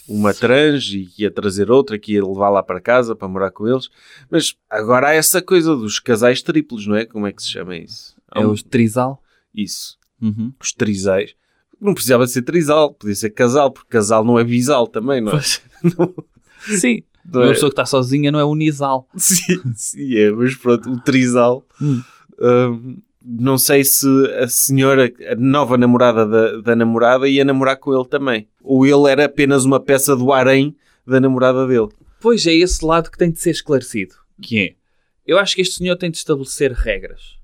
Uma 0.07 0.33
trans 0.33 0.85
e 0.93 1.05
que 1.05 1.23
ia 1.23 1.31
trazer 1.31 1.69
outra, 1.69 1.97
que 1.99 2.13
ia 2.13 2.23
levar 2.25 2.49
lá 2.49 2.63
para 2.63 2.79
casa 2.79 3.15
para 3.15 3.27
morar 3.27 3.51
com 3.51 3.67
eles. 3.67 3.89
Mas 4.29 4.55
agora 4.69 5.09
há 5.09 5.13
essa 5.13 5.41
coisa 5.41 5.75
dos 5.75 5.99
casais 5.99 6.41
triplos, 6.41 6.87
não 6.87 6.95
é? 6.95 7.05
Como 7.05 7.27
é 7.27 7.31
que 7.33 7.41
se 7.43 7.49
chama 7.51 7.75
isso? 7.75 8.15
É 8.33 8.39
um- 8.39 8.51
os 8.51 8.63
trisal? 8.63 9.21
Isso. 9.53 9.97
Uhum. 10.21 10.53
Os 10.59 10.71
trisais. 10.71 11.35
Não 11.79 11.93
precisava 11.93 12.25
ser 12.27 12.41
trisal, 12.41 12.93
podia 12.93 13.15
ser 13.15 13.29
casal, 13.31 13.71
porque 13.71 13.89
casal 13.89 14.23
não 14.25 14.39
é 14.39 14.43
bisal 14.43 14.87
também, 14.87 15.21
não 15.21 15.33
é? 15.37 15.41
Sim. 16.79 17.03
Não 17.29 17.41
Uma 17.41 17.47
é? 17.49 17.53
pessoa 17.53 17.69
que 17.69 17.73
está 17.73 17.85
sozinha 17.85 18.31
não 18.31 18.39
é 18.39 18.45
unisal. 18.45 19.07
Sim, 19.17 19.61
sim, 19.75 20.15
é, 20.15 20.31
mas 20.31 20.55
pronto, 20.55 20.89
o 20.89 20.99
trisal. 21.01 21.65
Hum. 21.81 22.01
hum, 22.39 22.97
não 23.29 23.57
sei 23.57 23.83
se 23.83 24.07
a 24.39 24.47
senhora, 24.47 25.11
a 25.29 25.35
nova 25.35 25.77
namorada 25.77 26.25
da, 26.25 26.61
da 26.61 26.75
namorada, 26.75 27.27
ia 27.27 27.43
namorar 27.43 27.77
com 27.77 27.93
ele 27.93 28.07
também. 28.07 28.47
Ou 28.63 28.85
ele 28.85 29.11
era 29.11 29.25
apenas 29.25 29.65
uma 29.65 29.81
peça 29.81 30.15
do 30.15 30.31
harém 30.31 30.73
da 31.05 31.19
namorada 31.19 31.67
dele. 31.67 31.89
Pois 32.21 32.47
é 32.47 32.53
esse 32.53 32.85
lado 32.85 33.11
que 33.11 33.17
tem 33.17 33.29
de 33.29 33.39
ser 33.39 33.51
esclarecido. 33.51 34.15
Que 34.41 34.59
é, 34.59 34.75
eu 35.25 35.37
acho 35.37 35.55
que 35.55 35.61
este 35.61 35.75
senhor 35.75 35.97
tem 35.97 36.09
de 36.09 36.17
estabelecer 36.17 36.71
regras. 36.71 37.37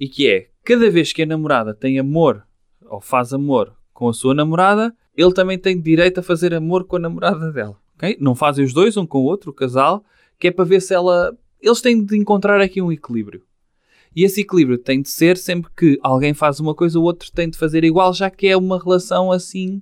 E 0.00 0.08
que 0.08 0.28
é, 0.30 0.48
cada 0.64 0.90
vez 0.90 1.12
que 1.12 1.22
a 1.22 1.26
namorada 1.26 1.74
tem 1.74 1.98
amor, 1.98 2.42
ou 2.86 3.00
faz 3.00 3.34
amor 3.34 3.74
com 3.92 4.08
a 4.08 4.14
sua 4.14 4.34
namorada, 4.34 4.94
ele 5.14 5.34
também 5.34 5.58
tem 5.58 5.78
direito 5.78 6.20
a 6.20 6.22
fazer 6.22 6.54
amor 6.54 6.84
com 6.84 6.96
a 6.96 7.00
namorada 7.00 7.52
dela. 7.52 7.76
ok? 7.96 8.16
Não 8.18 8.34
fazem 8.34 8.64
os 8.64 8.72
dois, 8.72 8.96
um 8.96 9.06
com 9.06 9.18
o 9.18 9.24
outro, 9.24 9.50
o 9.50 9.54
casal, 9.54 10.02
que 10.38 10.48
é 10.48 10.50
para 10.50 10.64
ver 10.64 10.80
se 10.80 10.94
ela... 10.94 11.36
Eles 11.60 11.82
têm 11.82 12.02
de 12.02 12.16
encontrar 12.16 12.60
aqui 12.60 12.80
um 12.80 12.90
equilíbrio. 12.90 13.42
E 14.14 14.24
esse 14.24 14.42
equilíbrio 14.42 14.78
tem 14.78 15.00
de 15.00 15.08
ser 15.08 15.36
sempre 15.36 15.70
que 15.76 15.98
alguém 16.02 16.34
faz 16.34 16.60
uma 16.60 16.74
coisa, 16.74 16.98
o 16.98 17.02
outro 17.02 17.30
tem 17.32 17.48
de 17.48 17.58
fazer 17.58 17.84
igual, 17.84 18.12
já 18.12 18.30
que 18.30 18.46
é 18.46 18.56
uma 18.56 18.78
relação 18.78 19.32
assim 19.32 19.80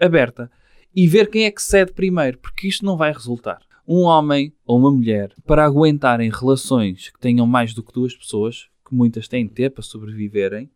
aberta. 0.00 0.50
E 0.94 1.06
ver 1.06 1.30
quem 1.30 1.44
é 1.44 1.50
que 1.50 1.62
cede 1.62 1.92
primeiro, 1.92 2.38
porque 2.38 2.68
isto 2.68 2.84
não 2.84 2.96
vai 2.96 3.12
resultar. 3.12 3.60
Um 3.86 4.02
homem 4.02 4.52
ou 4.66 4.78
uma 4.78 4.90
mulher, 4.90 5.32
para 5.46 5.64
aguentarem 5.64 6.30
relações 6.30 7.10
que 7.10 7.18
tenham 7.18 7.46
mais 7.46 7.74
do 7.74 7.82
que 7.82 7.92
duas 7.92 8.14
pessoas, 8.14 8.68
que 8.86 8.94
muitas 8.94 9.28
têm 9.28 9.46
de 9.46 9.52
ter 9.52 9.70
para 9.70 9.82
sobreviverem, 9.82 10.70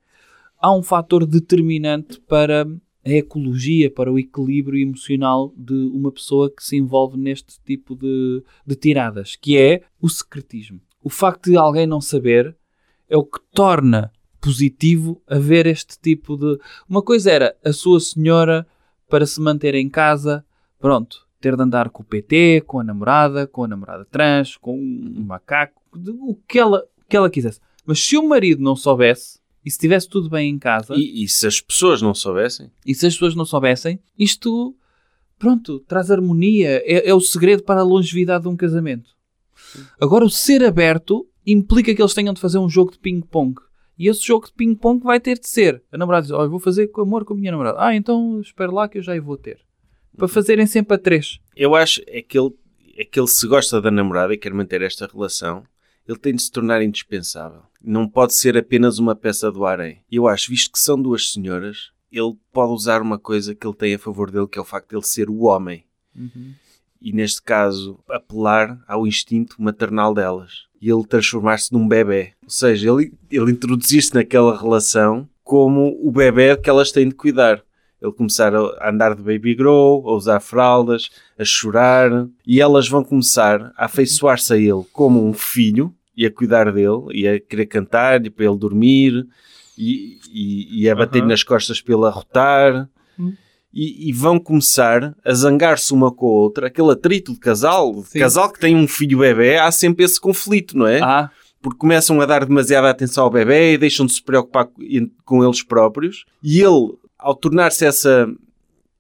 há 0.59 0.75
um 0.75 0.83
fator 0.83 1.27
determinante 1.27 2.21
para 2.21 2.67
a 3.05 3.11
ecologia, 3.11 3.91
para 3.91 4.11
o 4.11 4.19
equilíbrio 4.19 4.81
emocional 4.81 5.53
de 5.57 5.75
uma 5.93 6.11
pessoa 6.11 6.51
que 6.51 6.65
se 6.65 6.77
envolve 6.77 7.19
neste 7.19 7.61
tipo 7.63 7.95
de, 7.95 8.43
de 8.67 8.75
tiradas, 8.75 9.37
que 9.37 9.59
é 9.59 9.83
o 10.01 10.09
secretismo. 10.09 10.81
O 11.03 11.11
facto 11.11 11.51
de 11.51 11.57
alguém 11.57 11.87
não 11.87 12.01
saber 12.01 12.57
é 13.09 13.17
o 13.17 13.25
que 13.25 13.41
torna 13.53 14.11
positivo 14.41 15.23
haver 15.27 15.67
este 15.67 15.99
tipo 15.99 16.37
de. 16.37 16.59
Uma 16.89 17.03
coisa 17.03 17.31
era 17.31 17.57
a 17.65 17.73
sua 17.73 17.99
senhora 18.01 18.67
para 19.09 19.27
se 19.27 19.41
manter 19.41 19.75
em 19.75 19.89
casa, 19.89 20.45
pronto, 20.79 21.27
ter 21.41 21.57
de 21.57 21.63
andar 21.63 21.91
com 21.91 22.03
o 22.03 22.07
PT, 22.07 22.63
com 22.67 22.81
a 22.81 22.85
namorada, 22.85 23.47
com 23.47 23.65
a 23.65 23.69
namorada 23.69 24.05
trans, 24.05 24.57
com 24.57 24.79
um 24.79 25.25
macaco, 25.27 25.83
o 25.93 26.35
que 26.47 26.59
ela, 26.59 26.85
o 26.99 27.09
que 27.09 27.17
ela 27.17 27.31
quisesse. 27.31 27.61
Mas 27.87 28.01
se 28.01 28.17
o 28.17 28.27
marido 28.27 28.63
não 28.63 28.77
soubesse 28.77 29.39
e 29.65 29.71
se 29.71 29.77
estivesse 29.77 30.09
tudo 30.09 30.29
bem 30.29 30.51
em 30.51 30.59
casa 30.59 30.95
E, 30.95 31.25
e 31.25 31.29
se 31.29 31.47
as 31.47 31.61
pessoas 31.61 32.03
não 32.03 32.15
soubessem? 32.15 32.71
e 32.85 32.95
se 32.95 33.07
as 33.07 33.15
pessoas 33.15 33.35
não 33.35 33.45
soubessem, 33.45 33.99
isto, 34.19 34.75
pronto, 35.39 35.81
traz 35.81 36.11
harmonia. 36.11 36.83
É, 36.85 37.09
é 37.09 37.15
o 37.15 37.21
segredo 37.21 37.63
para 37.63 37.81
a 37.81 37.85
longevidade 37.85 38.43
de 38.43 38.49
um 38.49 38.57
casamento. 38.57 39.11
Agora, 40.01 40.25
o 40.25 40.31
ser 40.31 40.63
aberto 40.65 41.27
implica 41.47 41.95
que 41.95 42.01
eles 42.01 42.15
tenham 42.15 42.35
de 42.35 42.41
fazer 42.41 42.59
um 42.59 42.69
jogo 42.69 42.93
de 42.93 42.99
ping-pong. 42.99 43.55
E 43.99 44.09
esse 44.09 44.25
jogo 44.27 44.47
de 44.47 44.53
ping-pong 44.53 45.03
vai 45.03 45.21
ter 45.21 45.39
de 45.39 45.49
ser. 45.49 45.83
A 45.93 45.99
namorada 45.99 46.23
diz: 46.23 46.33
Olha, 46.33 46.49
vou 46.49 46.59
fazer 46.59 46.89
com 46.89 47.03
amor 47.03 47.25
com 47.25 47.35
a 47.35 47.37
minha 47.37 47.53
namorada. 47.53 47.79
Ah, 47.81 47.95
então 47.95 48.41
espero 48.41 48.73
lá 48.73 48.89
que 48.89 48.99
eu 48.99 49.03
já 49.03 49.19
vou 49.21 49.37
ter. 49.37 49.61
Para 50.17 50.29
fazerem 50.29 50.67
sempre 50.67 50.95
a 50.95 50.99
três. 50.99 51.39
Eu 51.57 51.75
acho 51.75 52.01
é 52.07 52.23
que 52.23 52.39
ele, 52.39 52.51
é 52.97 53.05
que 53.05 53.19
ele 53.19 53.29
se 53.29 53.47
gosta 53.47 53.81
da 53.81 53.91
namorada 53.91 54.35
e 54.35 54.39
quer 54.39 54.53
manter 54.53 54.83
esta 54.83 55.07
relação, 55.07 55.65
ele 56.07 56.19
tem 56.19 56.35
de 56.35 56.43
se 56.43 56.51
tornar 56.51 56.83
indispensável. 56.83 57.63
Não 57.83 58.09
pode 58.09 58.35
ser 58.35 58.57
apenas 58.57 58.99
uma 58.99 59.15
peça 59.15 59.51
do 59.51 59.65
harém. 59.65 60.01
Eu 60.11 60.27
acho, 60.29 60.51
visto 60.51 60.73
que 60.73 60.79
são 60.79 61.01
duas 61.01 61.33
senhoras, 61.33 61.93
ele 62.11 62.35
pode 62.53 62.73
usar 62.73 63.03
uma 63.03 63.19
coisa 63.19 63.55
que 63.55 63.67
ele 63.67 63.77
tem 63.77 63.95
a 63.95 63.99
favor 63.99 64.31
dele, 64.31 64.47
que 64.47 64.59
é 64.59 64.63
o 64.63 64.65
facto 64.65 64.91
de 64.91 64.97
ele 64.97 65.03
ser 65.03 65.29
o 65.29 65.43
homem. 65.43 65.85
E 67.01 67.13
neste 67.13 67.43
caso, 67.43 67.99
apelar 68.09 68.83
ao 68.87 69.07
instinto 69.07 69.61
maternal 69.61 70.15
delas. 70.15 70.67
E 70.85 70.91
ele 70.91 71.07
transformar-se 71.07 71.73
num 71.73 71.89
bebê. 71.89 72.33
Ou 72.43 72.51
seja, 72.51 72.91
ele, 72.91 73.11
ele 73.31 73.53
introduzir-se 73.53 74.15
naquela 74.15 74.55
relação 74.55 75.27
como 75.43 75.99
o 76.03 76.13
bebê 76.13 76.55
que 76.59 76.69
elas 76.69 76.93
têm 76.93 77.09
de 77.09 77.15
cuidar. 77.15 77.63
Ele 78.03 78.13
começar 78.13 78.55
a 78.55 78.91
andar 78.91 79.15
de 79.15 79.23
baby 79.23 79.55
grow, 79.55 80.07
a 80.07 80.13
usar 80.13 80.41
fraldas, 80.41 81.09
a 81.39 81.45
chorar, 81.45 82.29
e 82.47 82.61
elas 82.61 82.87
vão 82.87 83.03
começar 83.03 83.73
a 83.79 83.87
afeiçoar-se 83.87 84.53
a 84.53 84.59
ele 84.59 84.85
como 84.93 85.27
um 85.27 85.33
filho 85.33 85.91
e 86.15 86.27
a 86.27 86.31
cuidar 86.31 86.71
dele 86.71 87.07
e 87.13 87.27
a 87.27 87.41
querer 87.41 87.65
cantar 87.65 88.27
e 88.27 88.29
para 88.29 88.45
ele 88.45 88.59
dormir 88.59 89.27
e, 89.79 90.19
e, 90.31 90.83
e 90.83 90.91
a 90.91 90.95
bater 90.95 91.21
Aham. 91.21 91.29
nas 91.29 91.43
costas 91.43 91.81
para 91.81 91.95
ele 91.95 92.05
arrotar. 92.05 92.91
E, 93.75 94.09
e 94.09 94.13
vão 94.13 94.39
começar 94.39 95.17
a 95.25 95.35
zangar-se 95.35 95.93
uma 95.93 96.13
com 96.13 96.27
a 96.27 96.31
outra, 96.31 96.67
aquele 96.69 96.93
atrito 96.93 97.33
de 97.33 97.41
casal, 97.41 97.93
de 98.13 98.21
casal 98.21 98.53
que 98.53 98.61
tem 98.61 98.77
um 98.77 98.87
filho 98.87 99.19
bebê, 99.19 99.57
há 99.59 99.71
sempre 99.73 100.05
esse 100.05 100.21
conflito, 100.21 100.79
não 100.79 100.87
é? 100.87 101.01
Ah, 101.03 101.29
porque 101.61 101.79
começam 101.79 102.21
a 102.21 102.27
dar 102.27 102.45
demasiada 102.45 102.89
atenção 102.89 103.25
ao 103.25 103.31
bebê 103.31 103.73
e 103.73 103.79
deixam 103.79 104.07
de 104.07 104.13
se 104.13 104.23
preocupar 104.23 104.67
co- 104.67 104.81
com 105.25 105.43
eles 105.45 105.63
próprios. 105.63 106.25
E 106.43 106.61
ele, 106.61 106.93
ao 107.19 107.35
tornar-se 107.35 107.85
essa, 107.85 108.29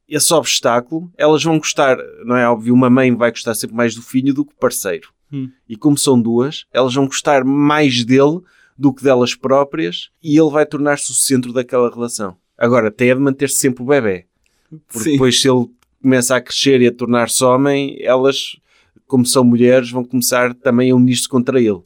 esse 0.08 0.32
obstáculo, 0.34 1.10
elas 1.16 1.44
vão 1.44 1.58
gostar, 1.58 1.96
não 2.24 2.36
é 2.36 2.48
óbvio, 2.48 2.74
uma 2.74 2.90
mãe 2.90 3.14
vai 3.14 3.30
gostar 3.30 3.54
sempre 3.54 3.76
mais 3.76 3.94
do 3.94 4.02
filho 4.02 4.34
do 4.34 4.44
que 4.44 4.52
o 4.52 4.58
parceiro. 4.58 5.08
Hum. 5.32 5.50
E 5.68 5.76
como 5.76 5.96
são 5.96 6.20
duas, 6.20 6.64
elas 6.72 6.94
vão 6.94 7.06
gostar 7.06 7.44
mais 7.44 8.04
dele 8.04 8.40
do 8.76 8.92
que 8.92 9.04
delas 9.04 9.34
próprias 9.36 10.08
e 10.22 10.36
ele 10.38 10.50
vai 10.50 10.66
tornar-se 10.66 11.10
o 11.10 11.14
centro 11.14 11.52
daquela 11.52 11.88
relação. 11.92 12.36
Agora, 12.58 12.90
tem 12.90 13.10
é 13.10 13.14
de 13.14 13.20
manter-se 13.20 13.56
sempre 13.56 13.82
o 13.82 13.86
bebê. 13.86 14.26
Porque 14.86 15.04
Sim. 15.04 15.12
depois, 15.12 15.40
se 15.40 15.48
ele 15.48 15.66
começa 16.02 16.36
a 16.36 16.40
crescer 16.40 16.80
e 16.80 16.86
a 16.86 16.92
tornar-se 16.92 17.42
homem, 17.42 17.96
elas, 18.00 18.56
como 19.06 19.24
são 19.24 19.42
mulheres, 19.42 19.90
vão 19.90 20.04
começar 20.04 20.54
também 20.54 20.90
a 20.90 20.96
unir-se 20.96 21.28
contra 21.28 21.58
ele. 21.58 21.80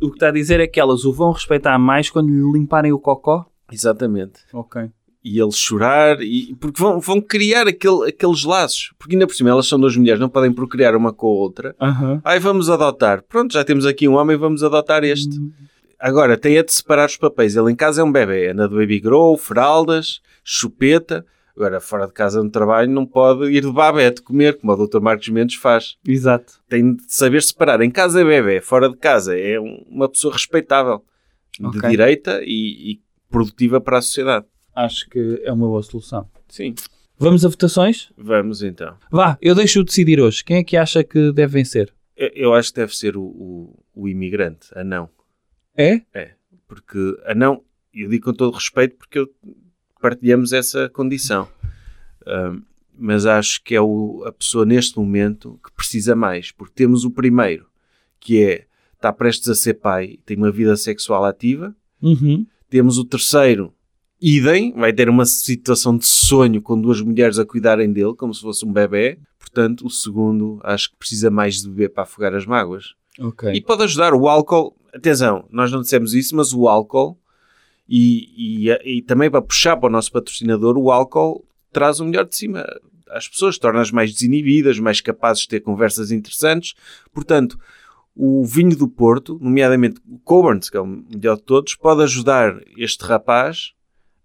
O 0.00 0.08
que 0.08 0.16
está 0.16 0.28
a 0.28 0.32
dizer 0.32 0.58
é 0.60 0.66
que 0.66 0.80
elas 0.80 1.04
o 1.04 1.12
vão 1.12 1.30
respeitar 1.30 1.78
mais 1.78 2.10
quando 2.10 2.28
lhe 2.28 2.58
limparem 2.58 2.92
o 2.92 2.98
cocó? 2.98 3.46
Exatamente. 3.70 4.40
Ok. 4.52 4.90
E 5.22 5.40
ele 5.40 5.52
chorar, 5.52 6.20
e, 6.20 6.54
porque 6.60 6.82
vão, 6.82 7.00
vão 7.00 7.20
criar 7.20 7.66
aquele, 7.66 8.08
aqueles 8.08 8.44
laços. 8.44 8.92
Porque 8.98 9.14
ainda 9.14 9.26
por 9.26 9.34
cima, 9.34 9.50
elas 9.50 9.66
são 9.66 9.80
duas 9.80 9.96
mulheres, 9.96 10.20
não 10.20 10.28
podem 10.28 10.52
procriar 10.52 10.94
uma 10.94 11.12
com 11.12 11.28
a 11.28 11.30
outra. 11.30 11.74
Aham. 11.80 12.20
Ai, 12.22 12.38
vamos 12.38 12.68
adotar. 12.68 13.22
Pronto, 13.22 13.54
já 13.54 13.64
temos 13.64 13.86
aqui 13.86 14.06
um 14.06 14.14
homem, 14.14 14.36
vamos 14.36 14.62
adotar 14.62 15.02
este. 15.02 15.40
Agora, 15.98 16.36
tem 16.36 16.58
é 16.58 16.62
de 16.62 16.72
separar 16.72 17.06
os 17.06 17.16
papéis. 17.16 17.56
Ele 17.56 17.72
em 17.72 17.76
casa 17.76 18.02
é 18.02 18.04
um 18.04 18.12
bebê, 18.12 18.50
anda 18.50 18.68
do 18.68 18.76
baby 18.76 19.00
grow, 19.00 19.38
fraldas, 19.38 20.20
chupeta. 20.44 21.24
Agora, 21.56 21.80
fora 21.80 22.06
de 22.06 22.12
casa 22.12 22.42
no 22.42 22.50
trabalho, 22.50 22.90
não 22.90 23.06
pode 23.06 23.44
ir 23.52 23.60
de 23.60 23.70
babete 23.72 24.20
comer, 24.22 24.58
como 24.58 24.72
o 24.72 24.86
Dr. 24.86 25.00
Marcos 25.00 25.28
Mendes 25.28 25.54
faz. 25.56 25.96
Exato. 26.06 26.54
Tem 26.68 26.94
de 26.96 27.04
saber 27.08 27.42
separar. 27.42 27.80
Em 27.80 27.90
casa 27.90 28.20
é 28.20 28.24
bebê, 28.24 28.60
fora 28.60 28.88
de 28.88 28.96
casa 28.96 29.38
é 29.38 29.60
um- 29.60 29.84
uma 29.88 30.08
pessoa 30.08 30.32
respeitável, 30.32 31.04
de 31.60 31.66
Ok. 31.66 31.88
direita 31.88 32.40
e, 32.42 32.92
e 32.94 33.00
produtiva 33.30 33.80
para 33.80 33.98
a 33.98 34.02
sociedade. 34.02 34.46
Acho 34.74 35.08
que 35.08 35.40
é 35.44 35.52
uma 35.52 35.68
boa 35.68 35.82
solução. 35.82 36.28
Sim. 36.48 36.74
Vamos 37.16 37.44
a 37.44 37.48
votações? 37.48 38.10
Vamos 38.18 38.60
então. 38.60 38.96
Vá, 39.08 39.38
eu 39.40 39.54
deixo-o 39.54 39.84
decidir 39.84 40.20
hoje. 40.20 40.42
Quem 40.44 40.56
é 40.56 40.64
que 40.64 40.76
acha 40.76 41.04
que 41.04 41.30
deve 41.32 41.52
vencer? 41.52 41.94
Eu, 42.16 42.30
eu 42.34 42.54
acho 42.54 42.70
que 42.72 42.80
deve 42.80 42.96
ser 42.96 43.16
o, 43.16 43.22
o, 43.22 43.84
o 43.94 44.08
imigrante, 44.08 44.66
anão. 44.74 45.08
É? 45.76 46.00
Porque 46.66 46.98
anão, 47.24 47.62
eu 47.94 48.08
digo 48.08 48.24
com 48.24 48.32
todo 48.32 48.54
respeito 48.54 48.96
porque 48.96 49.20
eu- 49.20 49.30
partilhamos 50.08 50.52
essa 50.52 50.86
condição. 50.90 51.48
Ahm, 52.26 52.60
mas 52.98 53.24
acho 53.24 53.62
que 53.64 53.74
é 53.74 53.80
o- 53.80 54.22
a 54.26 54.32
pessoa 54.32 54.66
neste 54.66 54.98
momento 54.98 55.58
que 55.64 55.72
precisa 55.72 56.14
mais. 56.14 56.50
Porque 56.52 56.74
temos 56.74 57.06
o 57.06 57.10
primeiro, 57.10 57.64
que 58.20 58.42
é 58.44 58.66
está 58.92 59.10
prestes 59.12 59.48
a 59.48 59.54
ser 59.54 59.74
pai, 59.74 60.18
tem 60.26 60.36
uma 60.36 60.50
vida 60.52 60.76
sexual 60.76 61.24
ativa. 61.24 61.74
Uhum. 62.02 62.46
Temos 62.68 62.98
o 62.98 63.04
terceiro, 63.04 63.72
idem, 64.20 64.72
vai 64.74 64.92
ter 64.92 65.08
uma 65.08 65.24
situação 65.24 65.96
de 65.96 66.06
sonho 66.06 66.60
com 66.60 66.78
duas 66.80 67.00
mulheres 67.00 67.38
a 67.38 67.44
cuidarem 67.46 67.90
dele, 67.90 68.14
como 68.14 68.32
se 68.34 68.42
fosse 68.42 68.64
um 68.66 68.72
bebê. 68.72 69.18
Portanto, 69.38 69.86
o 69.86 69.90
segundo 69.90 70.58
acho 70.62 70.90
que 70.90 70.96
precisa 70.98 71.30
mais 71.30 71.62
de 71.62 71.68
beber 71.70 71.90
para 71.94 72.02
afogar 72.02 72.34
as 72.34 72.44
mágoas. 72.44 72.94
Ok. 73.18 73.50
E 73.54 73.60
pode 73.62 73.82
ajudar 73.84 74.12
o 74.12 74.28
álcool. 74.28 74.76
Atenção, 74.94 75.46
nós 75.50 75.70
não 75.72 75.80
dissemos 75.80 76.12
isso, 76.14 76.36
mas 76.36 76.52
o 76.52 76.68
álcool 76.68 77.18
e, 77.88 78.68
e, 78.68 78.96
e 78.98 79.02
também 79.02 79.30
para 79.30 79.42
puxar 79.42 79.76
para 79.76 79.88
o 79.88 79.92
nosso 79.92 80.10
patrocinador, 80.12 80.76
o 80.78 80.90
álcool 80.90 81.44
traz 81.72 82.00
o 82.00 82.04
melhor 82.04 82.24
de 82.26 82.36
cima 82.36 82.64
às 83.10 83.28
pessoas, 83.28 83.58
torna-as 83.58 83.90
mais 83.90 84.12
desinibidas, 84.12 84.78
mais 84.78 85.00
capazes 85.00 85.42
de 85.42 85.48
ter 85.48 85.60
conversas 85.60 86.10
interessantes. 86.10 86.74
Portanto, 87.12 87.58
o 88.16 88.44
vinho 88.44 88.76
do 88.76 88.88
Porto, 88.88 89.38
nomeadamente 89.40 90.00
o 90.08 90.18
Coburns, 90.20 90.70
que 90.70 90.76
é 90.76 90.80
o 90.80 90.86
melhor 90.86 91.36
de 91.36 91.42
todos, 91.42 91.74
pode 91.74 92.02
ajudar 92.02 92.60
este 92.78 93.04
rapaz 93.04 93.72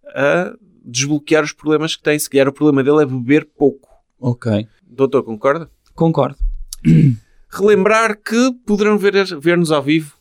a 0.07 0.55
desbloquear 0.85 1.43
os 1.43 1.51
problemas 1.53 1.95
que 1.95 2.03
tem. 2.03 2.17
Se 2.17 2.29
calhar 2.29 2.47
o 2.47 2.53
problema 2.53 2.83
dele 2.83 3.03
é 3.03 3.05
beber 3.05 3.45
pouco. 3.57 3.89
Ok. 4.19 4.67
Doutor, 4.87 5.23
concorda? 5.23 5.69
Concordo. 5.93 6.37
relembrar 7.49 8.17
que 8.21 8.51
poderão 8.65 8.97
ver- 8.97 9.39
ver-nos 9.39 9.71
ao 9.71 9.81
vivo. 9.83 10.13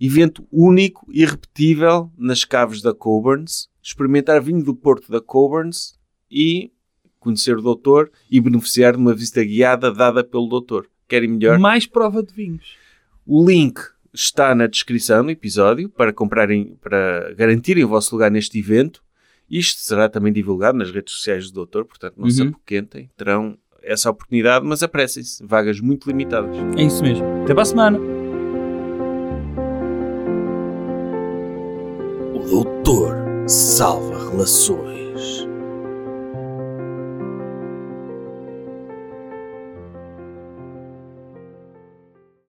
Evento 0.00 0.46
único 0.52 1.06
e 1.10 1.22
irrepetível 1.22 2.10
nas 2.18 2.44
caves 2.44 2.82
da 2.82 2.92
Coburns. 2.94 3.68
Experimentar 3.82 4.40
vinho 4.42 4.62
do 4.62 4.74
Porto 4.74 5.10
da 5.10 5.20
Coburns 5.20 5.94
e 6.30 6.70
conhecer 7.18 7.56
o 7.56 7.62
doutor 7.62 8.10
e 8.30 8.40
beneficiar 8.40 8.92
de 8.92 8.98
uma 8.98 9.14
visita 9.14 9.42
guiada 9.44 9.90
dada 9.92 10.22
pelo 10.22 10.46
doutor. 10.48 10.88
Querem 11.08 11.30
melhor? 11.30 11.58
Mais 11.58 11.86
prova 11.86 12.22
de 12.22 12.32
vinhos. 12.32 12.76
O 13.24 13.44
link 13.48 13.80
está 14.12 14.54
na 14.54 14.66
descrição 14.66 15.24
do 15.24 15.30
episódio 15.30 15.88
para 15.88 16.12
comprarem, 16.12 16.76
para 16.80 17.32
garantirem 17.34 17.84
o 17.84 17.88
vosso 17.88 18.14
lugar 18.14 18.30
neste 18.30 18.58
evento. 18.58 19.02
Isto 19.48 19.80
será 19.82 20.08
também 20.08 20.32
divulgado 20.32 20.76
nas 20.78 20.90
redes 20.90 21.14
sociais 21.14 21.48
do 21.50 21.54
doutor, 21.54 21.84
portanto 21.84 22.14
não 22.16 22.28
se 22.30 22.42
Uhum. 22.42 22.48
apoquentem. 22.48 23.08
Terão 23.16 23.56
essa 23.82 24.10
oportunidade, 24.10 24.66
mas 24.66 24.82
apressem-se. 24.82 25.44
Vagas 25.46 25.80
muito 25.80 26.08
limitadas. 26.08 26.56
É 26.76 26.82
isso 26.82 27.02
mesmo. 27.02 27.24
Até 27.44 27.54
para 27.54 27.62
a 27.62 27.66
semana. 27.66 28.15
O 32.36 32.40
doutor 32.40 33.16
salva 33.48 34.30
relações. 34.30 35.05